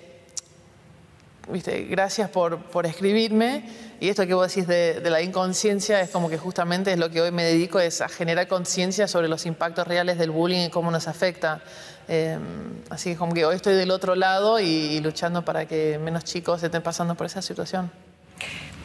[1.50, 3.64] viste, gracias por, por escribirme.
[4.00, 7.10] Y esto que vos decís de, de, la inconsciencia es como que justamente es lo
[7.10, 10.70] que hoy me dedico, es a generar conciencia sobre los impactos reales del bullying y
[10.70, 11.60] cómo nos afecta.
[12.08, 12.40] Em,
[12.88, 16.62] así que como que hoy estoy del otro lado y, luchando para que menos chicos
[16.62, 17.90] estén pasando por esa situación.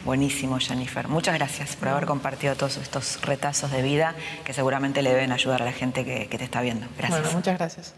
[0.04, 1.08] Buenísimo, Jennifer.
[1.08, 5.62] Muchas gracias por haber compartido todos estos retazos de vida que seguramente le deben ayudar
[5.62, 6.86] a la gente que, que te está viendo.
[6.98, 7.22] Gracias.
[7.22, 7.94] Bueno, muchas gracias.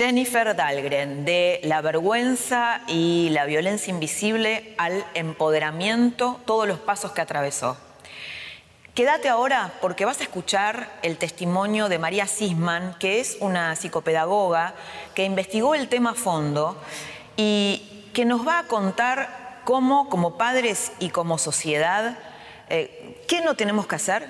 [0.00, 7.20] Jennifer Dahlgren, de la vergüenza y la violencia invisible al empoderamiento, todos los pasos que
[7.20, 7.76] atravesó.
[8.94, 14.72] Quédate ahora porque vas a escuchar el testimonio de María Sisman, que es una psicopedagoga
[15.14, 16.80] que investigó el tema a fondo
[17.36, 22.16] y que nos va a contar cómo, como padres y como sociedad,
[22.70, 24.28] eh, qué no tenemos que hacer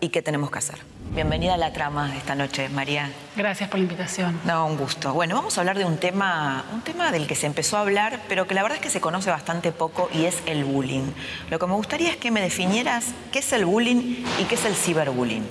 [0.00, 0.78] y qué tenemos que hacer.
[1.14, 3.10] Bienvenida a la trama de esta noche, María.
[3.36, 4.40] Gracias por la invitación.
[4.46, 5.12] No, un gusto.
[5.12, 8.20] Bueno, vamos a hablar de un tema, un tema del que se empezó a hablar,
[8.30, 11.12] pero que la verdad es que se conoce bastante poco y es el bullying.
[11.50, 14.64] Lo que me gustaría es que me definieras qué es el bullying y qué es
[14.64, 15.44] el ciberbullying.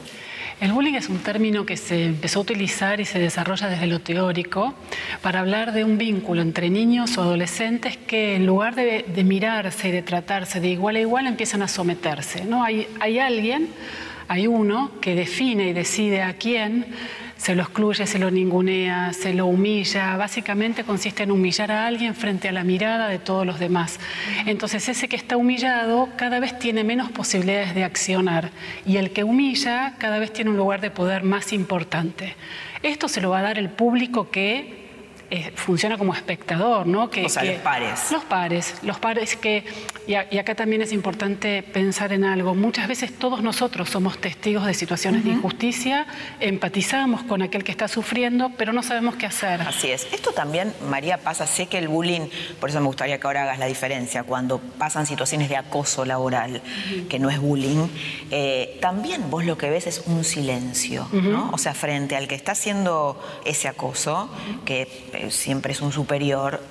[0.61, 3.99] El bullying es un término que se empezó a utilizar y se desarrolla desde lo
[3.99, 4.73] teórico
[5.21, 9.91] para hablar de un vínculo entre niños o adolescentes que en lugar de, mirarse y
[9.91, 12.45] de tratarse de igual a igual empiezan a someterse.
[12.45, 12.63] ¿no?
[12.63, 13.69] Hay, hay alguien,
[14.27, 16.85] hay uno que define y decide a quién
[17.41, 20.15] se lo excluye, se lo ningunea, se lo humilla.
[20.15, 23.99] Básicamente consiste en humillar a alguien frente a la mirada de todos los demás.
[24.45, 28.51] Entonces ese que está humillado cada vez tiene menos posibilidades de accionar
[28.85, 32.35] y el que humilla cada vez tiene un lugar de poder más importante.
[32.83, 34.80] Esto se lo va a dar el público que
[35.33, 37.09] eh, funciona como espectador, ¿no?
[37.09, 38.11] Que, o sea, los pares.
[38.11, 39.63] Los pares, los pares que,
[40.05, 44.73] y, acá también es importante pensar en algo, muchas veces todos nosotros somos testigos de
[44.73, 46.05] situaciones de injusticia,
[46.41, 49.61] empatizamos con aquel que está sufriendo, pero no sabemos qué hacer.
[49.61, 50.05] Así es.
[50.11, 52.27] Esto también, María, pasa, sé que el bullying,
[52.59, 56.61] por eso me gustaría que ahora hagas la diferencia, cuando pasan situaciones de acoso laboral,
[57.07, 57.87] que no es bullying,
[58.31, 61.51] eh, también vos lo que ves es un silencio, ¿no?
[61.53, 64.29] O sea, frente al que está haciendo ese acoso,
[64.65, 66.61] que siempre es un superior,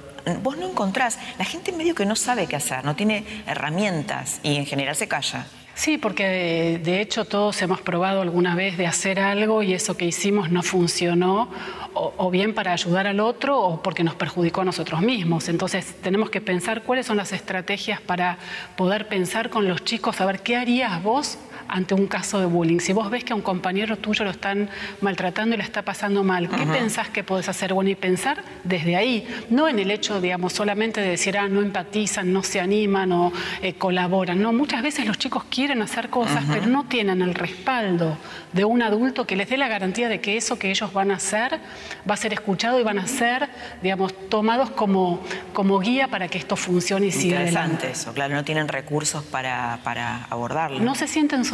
[0.43, 4.57] vos no encontrás, la gente medio que no sabe qué hacer, no tiene herramientas y
[4.57, 5.47] en general se calla.
[5.75, 10.05] Sí, porque de hecho todos hemos probado alguna vez de hacer algo y eso que
[10.05, 11.49] hicimos no funcionó,
[11.95, 15.49] o, bien para ayudar al otro o porque nos perjudicó a nosotros mismos.
[15.49, 18.39] Entonces tenemos que pensar cuáles son las estrategias para
[18.77, 21.39] poder pensar con los chicos, saber qué harías vos
[21.71, 22.81] ante un caso de bullying.
[22.81, 24.69] Si vos ves que a un compañero tuyo lo están
[25.01, 27.73] maltratando y le está pasando mal, ¿qué pensás que podés hacer?
[27.73, 31.63] Bueno, y pensar desde ahí, no en el hecho, digamos, solamente de decir, ah, no
[31.63, 34.41] empatizan, no se animan o eh, colaboran.
[34.43, 38.17] No, muchas veces los chicos quieren hacer cosas, pero no tienen el respaldo
[38.53, 41.17] de un adulto que les dé la garantía de que eso que ellos van a
[41.17, 41.59] hacer
[42.09, 43.49] va a ser escuchado y van a ser,
[43.83, 45.21] digamos, tomados como,
[45.53, 49.81] como guía para que esto funcione y siga Interesante eso, claro, no tienen recursos para,
[49.85, 50.81] para abordarlo.
[50.81, 51.45] No se sienten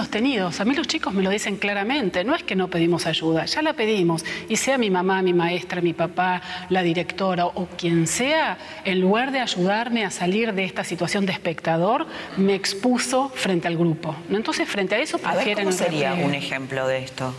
[0.60, 3.62] a mí los chicos me lo dicen claramente, no es que no pedimos ayuda, ya
[3.62, 4.24] la pedimos.
[4.48, 9.32] Y sea mi mamá, mi maestra, mi papá, la directora o quien sea, en lugar
[9.32, 14.14] de ayudarme a salir de esta situación de espectador, me expuso frente al grupo.
[14.30, 15.64] Entonces, frente a eso, prefieren...
[15.64, 17.34] ¿Cómo sería un ejemplo de esto?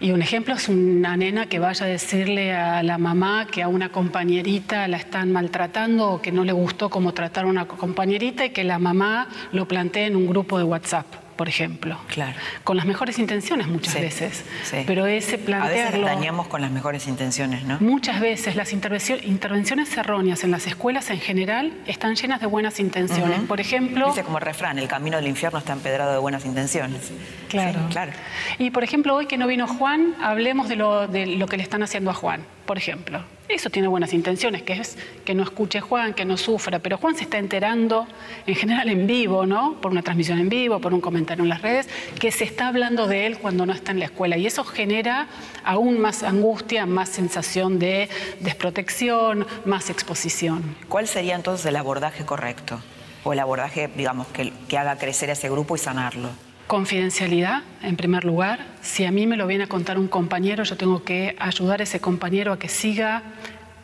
[0.00, 3.68] Y un ejemplo es una nena que vaya a decirle a la mamá que a
[3.68, 8.44] una compañerita la están maltratando o que no le gustó cómo tratar a una compañerita
[8.44, 11.96] y que la mamá lo plantee en un grupo de WhatsApp por ejemplo.
[12.08, 12.36] Claro.
[12.64, 14.44] Con las mejores intenciones muchas veces.
[14.86, 16.06] Pero ese plantearlo...
[16.06, 17.78] A veces dañamos con las mejores intenciones, ¿no?
[17.78, 23.40] Muchas veces las intervenciones erróneas en las escuelas en general están llenas de buenas intenciones.
[23.42, 24.08] Por ejemplo...
[24.08, 27.12] Dice como refrán, el camino del infierno está empedrado de buenas intenciones.
[27.48, 27.78] Claro.
[27.88, 28.10] claro.
[28.58, 31.62] Y por ejemplo, hoy que no vino Juan, hablemos de lo, de lo que le
[31.62, 33.22] están haciendo a Juan, por ejemplo.
[33.48, 37.14] Eso tiene buenas intenciones, que es que no escuche Juan, que no sufra, pero Juan
[37.14, 38.06] se está enterando,
[38.46, 39.80] en general en vivo, ¿no?
[39.80, 41.88] Por una transmisión en vivo, por un comentario en las redes,
[42.20, 44.36] que se está hablando de él cuando no está en la escuela.
[44.36, 45.28] Y eso genera
[45.64, 50.76] aún más angustia, más sensación de desprotección, más exposición.
[50.90, 52.80] ¿Cuál sería entonces el abordaje correcto?
[53.24, 56.28] O el abordaje, digamos, que, que haga crecer a ese grupo y sanarlo.
[56.68, 58.60] Confidencialidad, en primer lugar.
[58.82, 61.84] Si a mí me lo viene a contar un compañero, yo tengo que ayudar a
[61.84, 63.22] ese compañero a que siga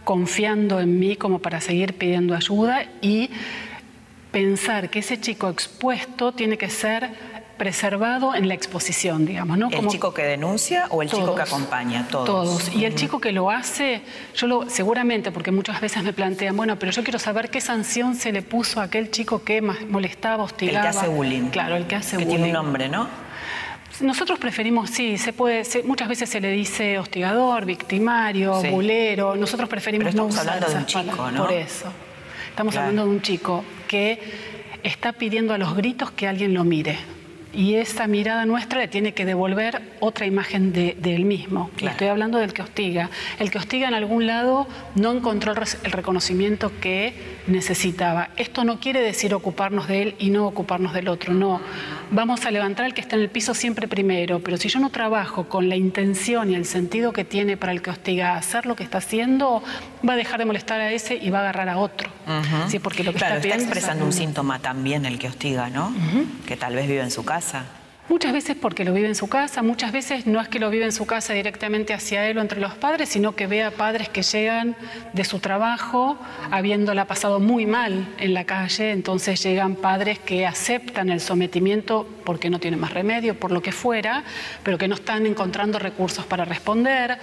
[0.05, 3.31] confiando en mí como para seguir pidiendo ayuda y
[4.33, 7.09] pensar que ese chico expuesto tiene que ser
[7.57, 9.69] preservado en la exposición, digamos, ¿no?
[9.71, 12.07] ¿El chico que denuncia o el chico que acompaña?
[12.11, 12.27] Todos.
[12.27, 12.75] Todos.
[12.75, 14.03] Y el chico que lo hace,
[14.35, 18.15] yo lo, seguramente, porque muchas veces me plantean, bueno, pero yo quiero saber qué sanción
[18.15, 20.87] se le puso a aquel chico que molestaba, hostigaba.
[20.87, 21.49] El que hace bullying.
[21.49, 22.31] Claro, el que hace bullying.
[22.31, 23.09] Que tiene un nombre, ¿no?
[24.01, 29.37] Nosotros preferimos, sí, se puede, muchas veces se le dice hostigador, victimario, bulero.
[29.37, 31.45] Nosotros preferimos Pero estamos hablando de un chico, ¿no?
[31.45, 31.87] Por eso.
[32.51, 34.21] Estamos hablando de un chico que
[34.83, 36.99] está pidiendo a los gritos que alguien lo mire
[37.55, 41.71] y esa mirada nuestra le tiene que devolver otra imagen de, él mismo.
[41.81, 43.11] Estoy hablando del que hostiga.
[43.39, 47.15] El que hostiga en algún lado no encontró el reconocimiento que
[47.47, 48.31] necesitaba.
[48.37, 51.61] Esto no quiere decir ocuparnos de él y no ocuparnos del otro, no.
[52.11, 54.91] Vamos a levantar al que está en el piso siempre primero, pero si yo no
[54.91, 58.77] trabajo con la intención y el sentido que tiene para el que hostiga hacer lo
[58.77, 59.63] que está haciendo,
[60.07, 62.11] va a dejar de molestar a ese y va a agarrar a otro.
[62.69, 65.93] sí, porque lo que está, expresando un síntoma también el que hostiga, ¿no?
[66.47, 67.65] Que tal vez vive en su casa
[68.07, 70.85] Muchas veces porque lo vive en su casa, muchas veces no es que lo vive
[70.85, 74.11] en su casa directamente hacia él o entre los padres, sino que ve a padres
[74.11, 74.77] que llegan
[75.15, 76.19] de su trabajo
[76.51, 82.51] habiéndola pasado muy mal en la calle, entonces llegan padres que aceptan el sometimiento porque
[82.51, 84.23] no tienen más remedio, por lo que fuera,
[84.63, 87.19] pero que no están encontrando recursos para responder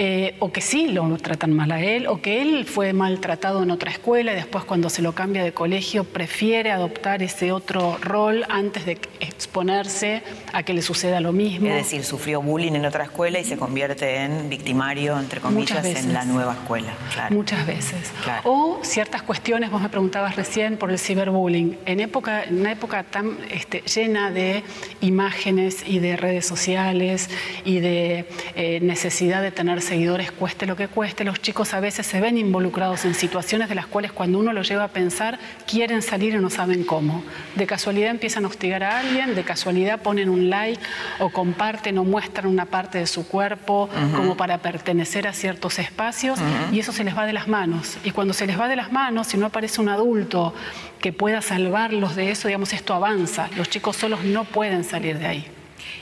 [0.00, 3.72] eh, o que sí lo tratan mal a él, o que él fue maltratado en
[3.72, 8.44] otra escuela y después cuando se lo cambia de colegio prefiere adoptar ese otro rol
[8.48, 10.22] antes de exponerse expone
[10.52, 11.68] a que le suceda lo mismo.
[11.68, 16.12] Es decir, sufrió bullying en otra escuela y se convierte en victimario, entre comillas, en
[16.12, 16.92] la nueva escuela.
[17.30, 18.12] Muchas veces.
[18.44, 21.78] O ciertas cuestiones, vos me preguntabas recién por el ciberbullying.
[21.86, 24.62] En, época, en una época tan este, llena de
[25.00, 27.28] imágenes y de redes sociales
[27.64, 32.06] y de eh, necesidad de tener seguidores, cueste lo que cueste, los chicos a veces
[32.06, 36.02] se ven involucrados en situaciones de las cuales cuando uno lo lleva a pensar quieren
[36.02, 37.24] salir y no saben cómo.
[37.56, 40.80] De casualidad empiezan a hostigar a alguien, de casualidad ponen un like
[41.18, 46.38] o comparten o muestran una parte de su cuerpo como para pertenecer a ciertos espacios
[46.70, 47.96] y eso se les va de las manos.
[48.04, 50.54] Y cuando se les va de las manos, si no aparece un adulto
[51.00, 53.48] que pueda salvarlos de eso, digamos, esto avanza.
[53.56, 55.57] Los chicos solos no pueden salir de ahí.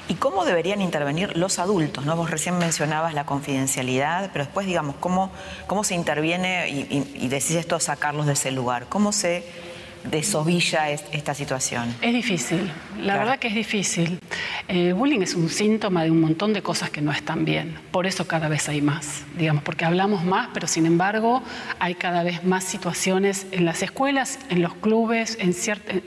[0.09, 2.05] ¿Y cómo deberían intervenir los adultos?
[2.05, 2.15] ¿no?
[2.17, 5.33] Vos recién mencionabas la confidencialidad, pero después, digamos, ¿cómo,
[5.67, 8.87] cómo se interviene y, y decís esto, sacarlos de ese lugar?
[8.89, 9.45] ¿Cómo se
[10.11, 11.95] desovilla esta situación?
[12.01, 14.19] Es difícil, la verdad que es difícil.
[14.69, 17.79] El eh, bullying es un síntoma de un montón de cosas que no están bien,
[17.91, 21.43] por eso cada vez hay más, digamos, porque hablamos más, pero sin embargo
[21.79, 25.55] hay cada vez más situaciones en las escuelas, en los clubes, en,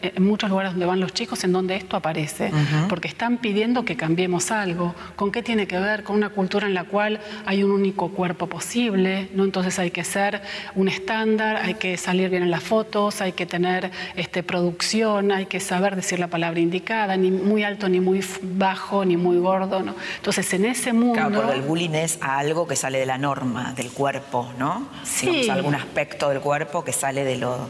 [0.01, 2.51] en muchos lugares donde van los chicos, en donde esto aparece,
[2.87, 4.95] porque están pidiendo que cambiemos algo.
[5.15, 6.03] ¿Con qué tiene que ver?
[6.03, 9.43] Con una cultura en la cual hay un único cuerpo posible, ¿no?
[9.43, 10.41] entonces hay que ser
[10.75, 15.45] un estándar, hay que salir bien en las fotos, hay que tener este, producción, hay
[15.45, 19.81] que saber decir la palabra indicada, ni muy alto, ni muy bajo, ni muy gordo.
[19.81, 19.95] ¿no?
[20.17, 21.13] Entonces, en ese mundo...
[21.13, 24.87] Claro, el bullying es algo que sale de la norma, del cuerpo, ¿no?
[25.03, 25.49] Sí.
[25.49, 27.69] algún aspecto del cuerpo que sale de lo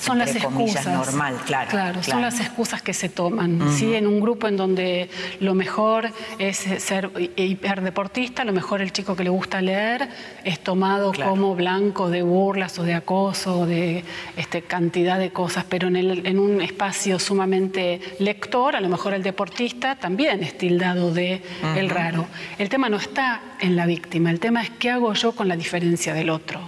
[0.00, 0.86] son las excusas.
[0.86, 2.02] normal, claro, claro.
[2.02, 3.72] son las excusas que se toman.
[3.72, 3.94] ¿sí?
[3.94, 9.24] En un grupo en donde lo mejor es ser hiperdeportista, lo mejor el chico que
[9.24, 10.08] le gusta leer
[10.44, 14.04] es tomado como blanco de burlas o de acoso o de
[14.36, 19.12] este, cantidad de cosas, pero en, el, en un espacio sumamente lector, a lo mejor
[19.14, 21.42] el deportista también es tildado de
[21.76, 22.26] el raro.
[22.58, 25.56] El tema no está en la víctima, el tema es qué hago yo con la
[25.56, 26.60] diferencia del otro.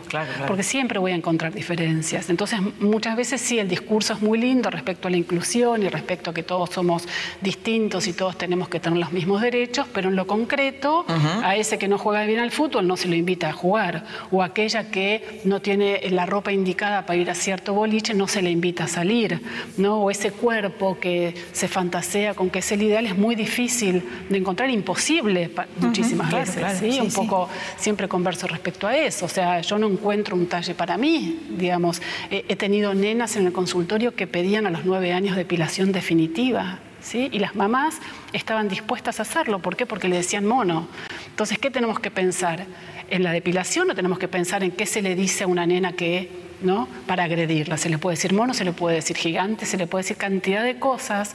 [0.46, 2.28] Porque siempre voy a encontrar diferencias.
[2.28, 5.88] Entonces, muchas veces veces sí, el discurso es muy lindo respecto a la inclusión y
[5.88, 7.06] respecto a que todos somos
[7.40, 11.04] distintos y todos tenemos que tener los mismos derechos, pero en lo concreto,
[11.44, 14.42] a ese que no juega bien al fútbol no se lo invita a jugar, o
[14.42, 18.42] a aquella que no tiene la ropa indicada para ir a cierto boliche no se
[18.42, 19.40] le invita a salir,
[19.76, 20.02] ¿no?
[20.02, 24.36] o ese cuerpo que se fantasea con que es el ideal es muy difícil de
[24.36, 26.78] encontrar, imposible muchísimas veces.
[26.80, 26.98] ¿sí?
[27.00, 30.96] Un poco siempre converso respecto a eso, o sea, yo no encuentro un talle para
[30.98, 36.78] mí, digamos, he tenido en el consultorio que pedían a los nueve años depilación definitiva.
[37.00, 37.28] ¿Sí?
[37.32, 37.98] Y las mamás
[38.32, 39.58] estaban dispuestas a hacerlo.
[39.58, 39.86] ¿Por qué?
[39.86, 40.86] Porque le decían mono.
[41.26, 42.64] Entonces, ¿qué tenemos que pensar?
[43.10, 45.92] ¿En la depilación o tenemos que pensar en qué se le dice a una nena
[45.92, 46.30] que,
[46.62, 46.88] ¿no?
[47.06, 47.76] Para agredirla.
[47.76, 50.62] Se le puede decir mono, se le puede decir gigante, se le puede decir cantidad
[50.62, 51.34] de cosas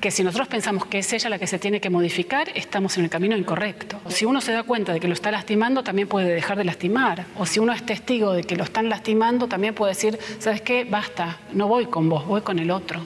[0.00, 3.04] que si nosotros pensamos que es ella la que se tiene que modificar, estamos en
[3.04, 4.00] el camino incorrecto.
[4.08, 7.26] Si uno se da cuenta de que lo está lastimando, también puede dejar de lastimar.
[7.36, 10.84] O si uno es testigo de que lo están lastimando, también puede decir, ¿sabes qué?
[10.84, 13.02] Basta, no voy con vos, voy con el otro.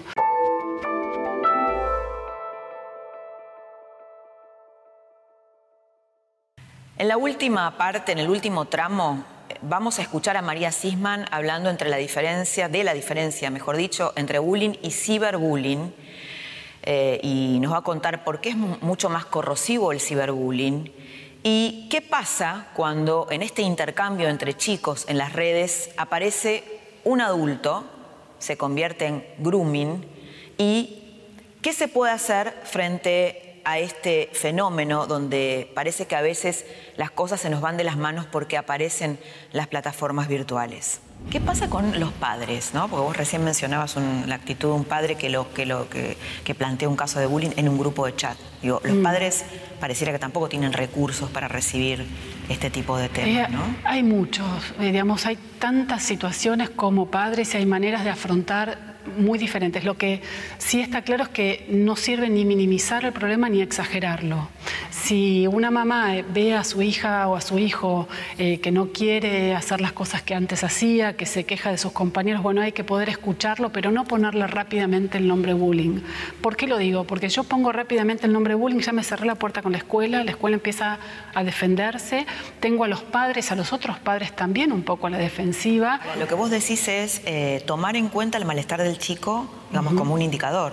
[6.96, 9.24] En la última parte, en el último tramo,
[9.62, 14.12] vamos a escuchar a María Sisman hablando entre la diferencia, de la diferencia, mejor dicho,
[14.14, 15.92] entre bullying y ciberbullying
[16.86, 20.92] eh, y nos va a contar por qué es mucho más corrosivo el ciberbullying
[21.42, 26.62] y qué pasa cuando en este intercambio entre chicos en las redes aparece
[27.04, 27.84] un adulto,
[28.38, 30.06] se convierte en grooming
[30.58, 31.22] y
[31.62, 36.66] qué se puede hacer frente a este fenómeno donde parece que a veces
[36.96, 39.18] las cosas se nos van de las manos porque aparecen
[39.52, 41.00] las plataformas virtuales.
[41.30, 42.72] ¿Qué pasa con los padres?
[42.74, 42.88] ¿no?
[42.88, 43.96] Porque vos recién mencionabas
[44.26, 47.50] la actitud de un padre que, lo, que, lo, que, plantea un caso de bullying
[47.56, 48.36] en un grupo de chat.
[48.62, 49.02] Digo, los mm.
[49.02, 49.44] padres
[49.80, 52.06] pareciera que tampoco tienen recursos para recibir
[52.48, 53.62] este tipo de temas, ¿no?
[53.84, 54.46] hay muchos,
[54.78, 59.84] eh, digamos, hay tantas situaciones como padres y hay maneras de afrontar muy diferentes.
[59.84, 60.20] Lo que
[60.58, 64.48] sí está claro es que no sirve ni minimizar el problema ni exagerarlo.
[64.90, 68.88] Si una mamá eh, ve a su hija o a su hijo eh, que no
[68.92, 72.72] quiere hacer las cosas que antes hacía, que se queja de sus compañeros, bueno, hay
[72.72, 76.00] que poder escucharlo, pero no ponerle rápidamente el nombre bullying.
[76.40, 77.04] ¿Por qué lo digo?
[77.04, 80.24] Porque yo pongo rápidamente el nombre bullying, ya me cerré la puerta con la escuela,
[80.24, 80.98] la escuela empieza
[81.34, 82.26] a defenderse,
[82.60, 86.00] tengo a los padres, a los otros padres también un poco a la defensiva.
[86.18, 90.14] Lo que vos decís es eh, tomar en cuenta el malestar del chico, digamos, como
[90.14, 90.72] un indicador,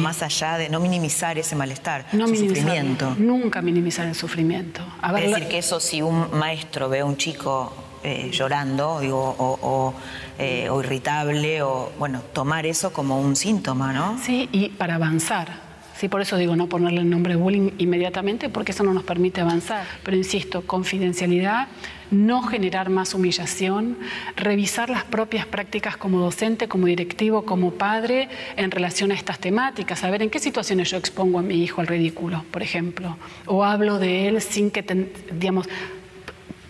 [0.00, 3.14] más allá de no minimizar ese malestar, no su sufrimiento.
[3.18, 4.82] Nunca minimizar el sufrimiento.
[5.16, 7.72] es decir, que eso si un maestro ve a un chico
[8.04, 9.96] eh, llorando digo,
[10.38, 14.18] eh, o, irritable, o bueno, tomar eso como un síntoma, ¿no?
[14.22, 16.08] Sí, y para avanzar ¿sí?
[16.08, 19.86] Por eso digo no ponerle el nombre bullying inmediatamente, porque eso no nos permite avanzar.
[20.02, 21.68] Pero insisto, confidencialidad,
[22.12, 23.98] no generar más humillación,
[24.36, 29.98] revisar las propias prácticas como docente, como directivo, como padre en relación a estas temáticas,
[29.98, 33.98] saber en qué situaciones yo expongo a mi hijo al ridículo, por ejemplo, o hablo
[33.98, 34.82] de él sin que,
[35.32, 35.68] digamos,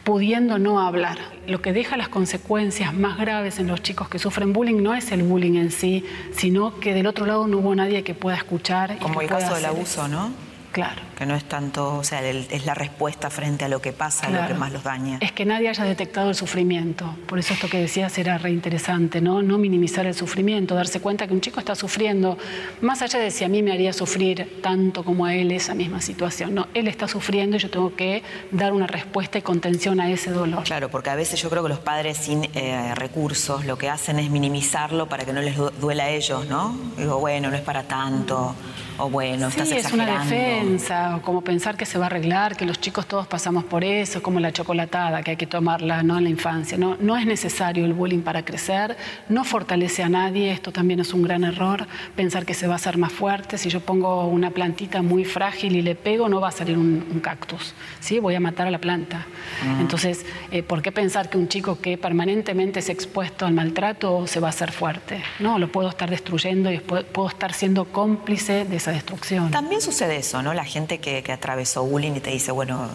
[0.05, 1.19] pudiendo no hablar.
[1.47, 5.13] Lo que deja las consecuencias más graves en los chicos que sufren bullying no es
[5.13, 8.99] el bullying en sí, sino que del otro lado no hubo nadie que pueda escuchar.
[8.99, 10.31] Como el caso del abuso, ¿no?
[10.73, 11.03] Claro.
[11.23, 14.45] Que no es tanto, o sea, es la respuesta frente a lo que pasa lo
[14.49, 15.19] que más los daña.
[15.21, 17.15] Es que nadie haya detectado el sufrimiento.
[17.29, 19.41] Por eso esto que decías era reinteresante, ¿no?
[19.41, 22.37] No minimizar el sufrimiento, darse cuenta que un chico está sufriendo,
[22.81, 26.01] más allá de si a mí me haría sufrir tanto como a él esa misma
[26.01, 26.55] situación.
[26.55, 30.33] No, él está sufriendo y yo tengo que dar una respuesta y contención a ese
[30.33, 30.65] dolor.
[30.65, 34.19] Claro, porque a veces yo creo que los padres sin eh, recursos lo que hacen
[34.19, 36.77] es minimizarlo para que no les duela a ellos, ¿no?
[36.99, 38.57] Digo, bueno, no es para tanto
[38.99, 42.65] o bueno, sí, estás es una defensa, como pensar que se va a arreglar, que
[42.65, 46.19] los chicos todos pasamos por eso, como la chocolatada, que hay que tomarla ¿no?
[46.19, 46.79] en la infancia.
[46.79, 48.97] No, no es necesario el bullying para crecer,
[49.29, 51.87] no fortalece a nadie, esto también es un gran error,
[52.17, 53.59] pensar que se va a hacer más fuerte.
[53.59, 57.21] Si yo pongo una plantita muy frágil y le pego, no va a salir un,
[57.23, 58.19] cactus, ¿sí?
[58.19, 59.27] voy a matar a la planta.
[59.65, 59.81] Mm.
[59.81, 64.41] Entonces, eh, ¿por qué pensar que un chico que permanentemente es expuesto al maltrato se
[64.41, 65.23] va a hacer fuerte?
[65.39, 69.51] No, lo puedo estar destruyendo y puedo estar siendo cómplice de esa destrucción.
[69.51, 70.55] También sucede eso, ¿no?
[70.55, 72.89] La gente que, atravesó bullying y te dice, bueno,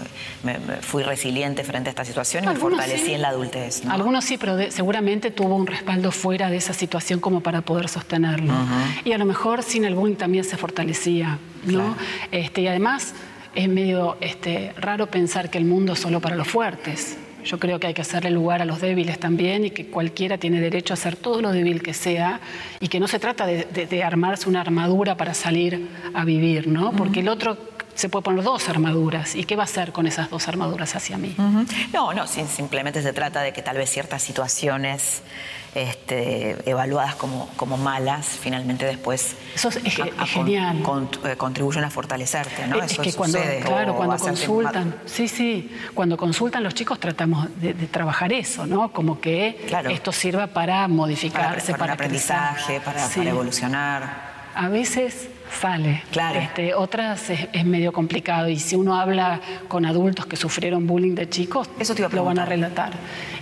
[0.44, 3.86] me, fui resiliente frente a esta situación y me fortalecí en la adultez.
[3.88, 8.54] Algunos sí, pero seguramente tuvo un respaldo fuera de esa situación como para poder sostenerlo.
[9.06, 11.96] Y a lo mejor sin el bullying también se fortalecía, ¿no?
[12.32, 13.14] Este, y además
[13.54, 17.18] es medio este, raro pensar que el mundo es solo para los fuertes.
[17.48, 20.60] Yo creo que hay que hacerle lugar a los débiles también y que cualquiera tiene
[20.60, 22.42] derecho a hacer todo lo débil que sea
[22.82, 26.92] y que no se trata de, armarse una armadura para salir a vivir, ¿no?
[26.92, 27.58] Porque el otro
[27.98, 29.36] se puede poner dos armaduras.
[29.36, 31.36] ¿Y qué va a hacer con esas dos armaduras hacia mí?
[31.92, 35.24] No, no, simplemente se trata de que tal vez ciertas situaciones
[35.74, 39.80] este, evaluadas como, como malas, finalmente después Eso es,
[40.26, 40.84] genial.
[41.26, 42.82] Eh, contribuyen a fortalecerte, ¿no?
[42.82, 48.32] Es, que cuando, claro, cuando consultan, sí, sí, cuando consultan los chicos tratamos de, trabajar
[48.32, 48.92] eso, ¿no?
[48.92, 54.38] Como que esto sirva para modificarse, para, para, aprendizaje, para, para evolucionar.
[54.54, 56.04] A veces sale.
[56.12, 56.40] Claro.
[56.40, 61.30] Este, otras es, medio complicado y si uno habla con adultos que sufrieron bullying de
[61.30, 62.94] chicos, Eso lo van a relatar.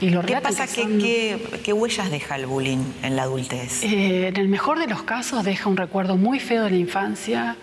[0.01, 0.67] Y ¿Qué pasa?
[0.67, 3.83] ¿Qué, huellas deja el bullying en la adultez?
[3.83, 7.57] Eh, en el mejor de los casos deja un recuerdo muy feo de la infancia.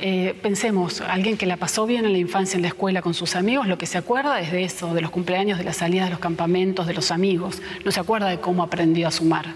[0.00, 3.34] Eh, pensemos, alguien que la pasó bien en la infancia en la escuela con sus
[3.36, 6.10] amigos, lo que se acuerda es de eso, de los cumpleaños, de las salidas de
[6.10, 7.60] los campamentos, de los amigos.
[7.84, 9.46] No se acuerda de cómo aprendió a sumar,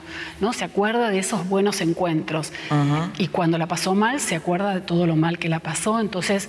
[0.41, 0.53] ¿no?
[0.53, 2.53] Se acuerda de esos buenos encuentros.
[3.19, 6.49] Y cuando la pasó mal, se acuerda de todo lo mal que la pasó, entonces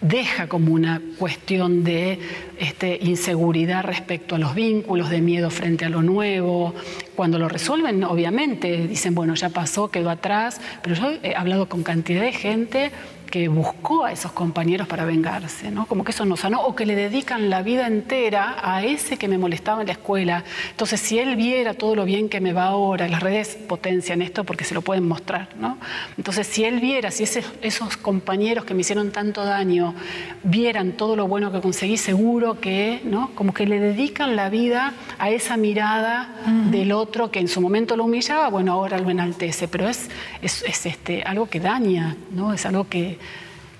[0.00, 2.18] deja como una cuestión de
[2.58, 6.74] este, inseguridad respecto a los vínculos, de miedo frente a lo nuevo.
[7.14, 11.82] Cuando lo resuelven, obviamente, dicen, bueno, ya pasó, quedó atrás, pero yo he hablado con
[11.82, 12.90] cantidad de gente
[13.26, 15.86] que buscó a esos compañeros para vengarse, ¿no?
[15.86, 19.28] Como que eso no sanó, o que le dedican la vida entera a ese que
[19.28, 20.44] me molestaba en la escuela.
[20.70, 24.44] Entonces, si él viera todo lo bien que me va ahora, las redes potencian esto
[24.44, 25.78] porque se lo pueden mostrar, ¿no?
[26.16, 29.94] Entonces, si él viera, si esos compañeros que me hicieron tanto daño
[30.42, 33.30] vieran todo lo bueno que conseguí, seguro que, ¿no?
[33.34, 36.30] Como que le dedican la vida a esa mirada
[36.70, 40.08] del otro que en su momento lo humillaba, bueno, ahora lo enaltece, pero es,
[40.42, 42.52] es, es este, algo que daña, ¿no?
[42.52, 43.15] Es algo que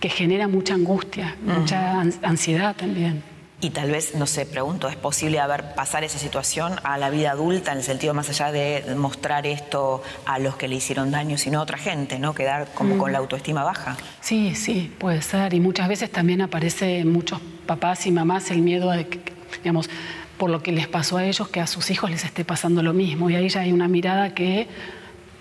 [0.08, 3.22] que, genera mucha angustia, mucha ansiedad también.
[3.58, 7.30] Y tal vez, no sé, pregunto, ¿es posible haber, pasar esa situación a la vida
[7.30, 11.38] adulta en el sentido más allá de mostrar esto a los que le hicieron daño,
[11.38, 12.34] sino a otra gente, ¿no?
[12.34, 13.96] Quedar como con la autoestima baja.
[14.20, 15.54] Sí, sí, puede ser.
[15.54, 19.20] Y muchas veces también aparece en muchos papás y mamás el miedo de que,
[19.62, 19.88] digamos,
[20.36, 22.92] por lo que les pasó a ellos, que a sus hijos les esté pasando lo
[22.92, 23.30] mismo.
[23.30, 24.68] Y ahí ya hay una mirada que,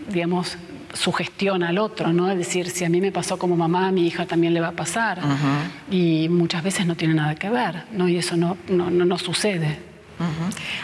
[0.07, 0.57] digamos,
[0.95, 2.31] sugestiona al otro, ¿no?
[2.31, 4.69] Es decir, si a mí me pasó como mamá, a mi hija también le va
[4.69, 5.19] a pasar.
[5.91, 8.07] Y muchas veces no tiene nada que ver, ¿no?
[8.07, 9.77] Y eso no, no, no, sucede.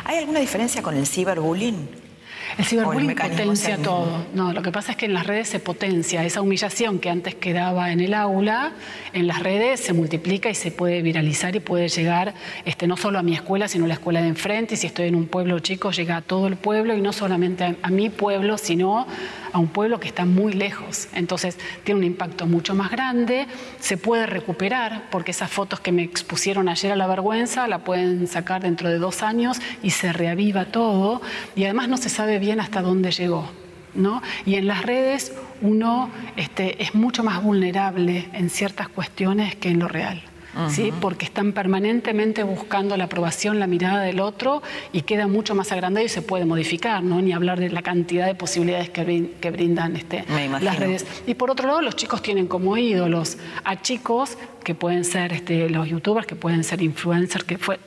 [0.06, 2.11] ¿Hay alguna diferencia con el ciberbullying?
[2.58, 4.26] El ciberbullying potencia todo.
[4.34, 7.36] No, lo que pasa es que en las redes se potencia esa humillación que antes
[7.36, 8.74] quedaba en el aula,
[9.14, 12.34] en las redes se multiplica y se puede viralizar y puede llegar
[12.66, 14.76] este, no solo a mi escuela, sino a la escuela de enfrente.
[14.76, 17.76] Y si estoy en un pueblo chico, llega a todo el pueblo y no solamente
[17.82, 19.06] a mi pueblo, sino
[19.54, 21.08] a un pueblo que está muy lejos.
[21.14, 23.48] Entonces tiene un impacto mucho más grande,
[23.80, 28.28] se puede recuperar, porque esas fotos que me expusieron ayer a la vergüenza la pueden
[28.28, 31.22] sacar dentro de dos años y se reaviva todo.
[31.56, 33.48] Y además no se sabe bien hasta dónde llegó.
[33.94, 34.22] ¿no?
[34.46, 39.80] Y en las redes uno este, es mucho más vulnerable en ciertas cuestiones que en
[39.80, 40.24] lo real.
[40.68, 40.92] ¿Sí?
[41.00, 44.62] porque están permanentemente buscando la aprobación, la mirada del otro
[44.92, 47.22] y queda mucho más agrandado y se puede modificar, ¿no?
[47.22, 50.26] ni hablar de la cantidad de posibilidades que, que brindan este,
[50.60, 51.06] las redes.
[51.26, 55.70] Y por otro lado, los chicos tienen como ídolos a chicos que pueden ser este,
[55.70, 57.80] los youtubers, que pueden ser influencers, que fue,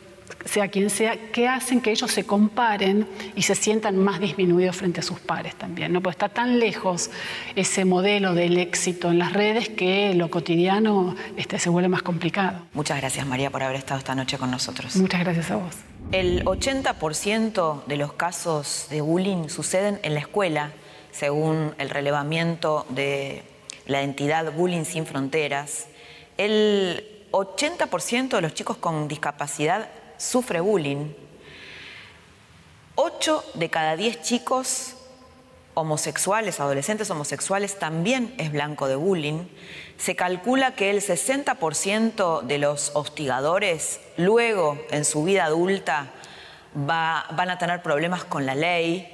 [0.45, 5.01] sea quien sea, que hacen que ellos se comparen y se sientan más disminuidos frente
[5.01, 5.93] a sus pares también.
[5.93, 6.03] ¿no?
[6.03, 7.11] Porque está tan lejos
[7.57, 12.67] ese modelo del éxito en las redes que lo cotidiano este, se vuelve más complicado.
[12.75, 14.97] Muchas gracias María por haber estado esta noche con nosotros.
[14.97, 15.75] Muchas gracias a vos.
[16.13, 20.73] El 80% de los casos de bullying suceden en la escuela,
[21.11, 23.43] según el relevamiento de
[23.87, 25.87] la entidad Bullying Sin Fronteras.
[26.37, 31.13] El 80% de los chicos con discapacidad sufre bullying.
[32.95, 34.95] Ocho de cada diez chicos
[35.75, 39.47] homosexuales, adolescentes homosexuales, también es blanco de bullying.
[39.99, 46.13] Se calcula que el 60% de los hostigadores luego en su vida adulta
[46.75, 49.09] van a tener problemas con la ley,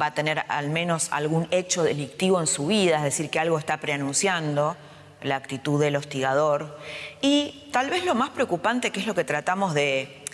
[0.00, 3.58] va a tener al menos algún hecho delictivo en su vida, es decir, que algo
[3.58, 4.76] está preanunciando
[5.22, 6.78] la actitud del hostigador.
[7.20, 10.24] Y tal vez lo más preocupante, que es lo que tratamos de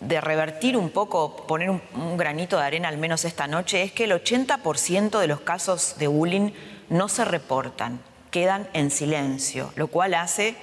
[0.00, 4.04] de revertir un poco, poner un, granito de arena al menos esta noche, es que
[4.04, 6.52] el 80% de los casos de bullying
[6.88, 10.56] no se reportan, quedan en silencio, lo cual hace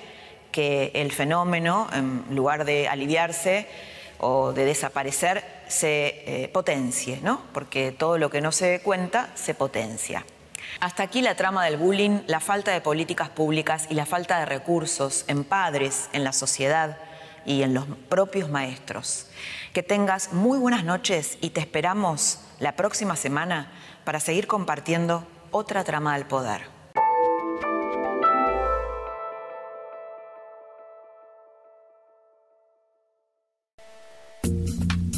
[0.51, 3.67] que el fenómeno, en lugar de aliviarse
[4.17, 7.43] o de desaparecer, se eh, potencie, ¿no?
[7.53, 10.25] Porque todo lo que no se cuenta se potencia.
[10.79, 14.45] Hasta aquí la trama del bullying, la falta de políticas públicas y la falta de
[14.45, 16.97] recursos en padres, en la sociedad,
[17.47, 19.25] y en los propios maestros.
[19.73, 23.71] Que tengas muy buenas noches y te esperamos la próxima semana
[24.03, 26.77] para seguir compartiendo otra trama del poder.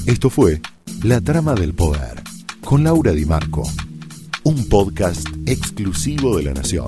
[0.05, 0.61] Esto fue
[1.03, 2.23] La Trama del Poder
[2.65, 3.63] con Laura Di Marco,
[4.43, 6.87] un podcast exclusivo de La Nación.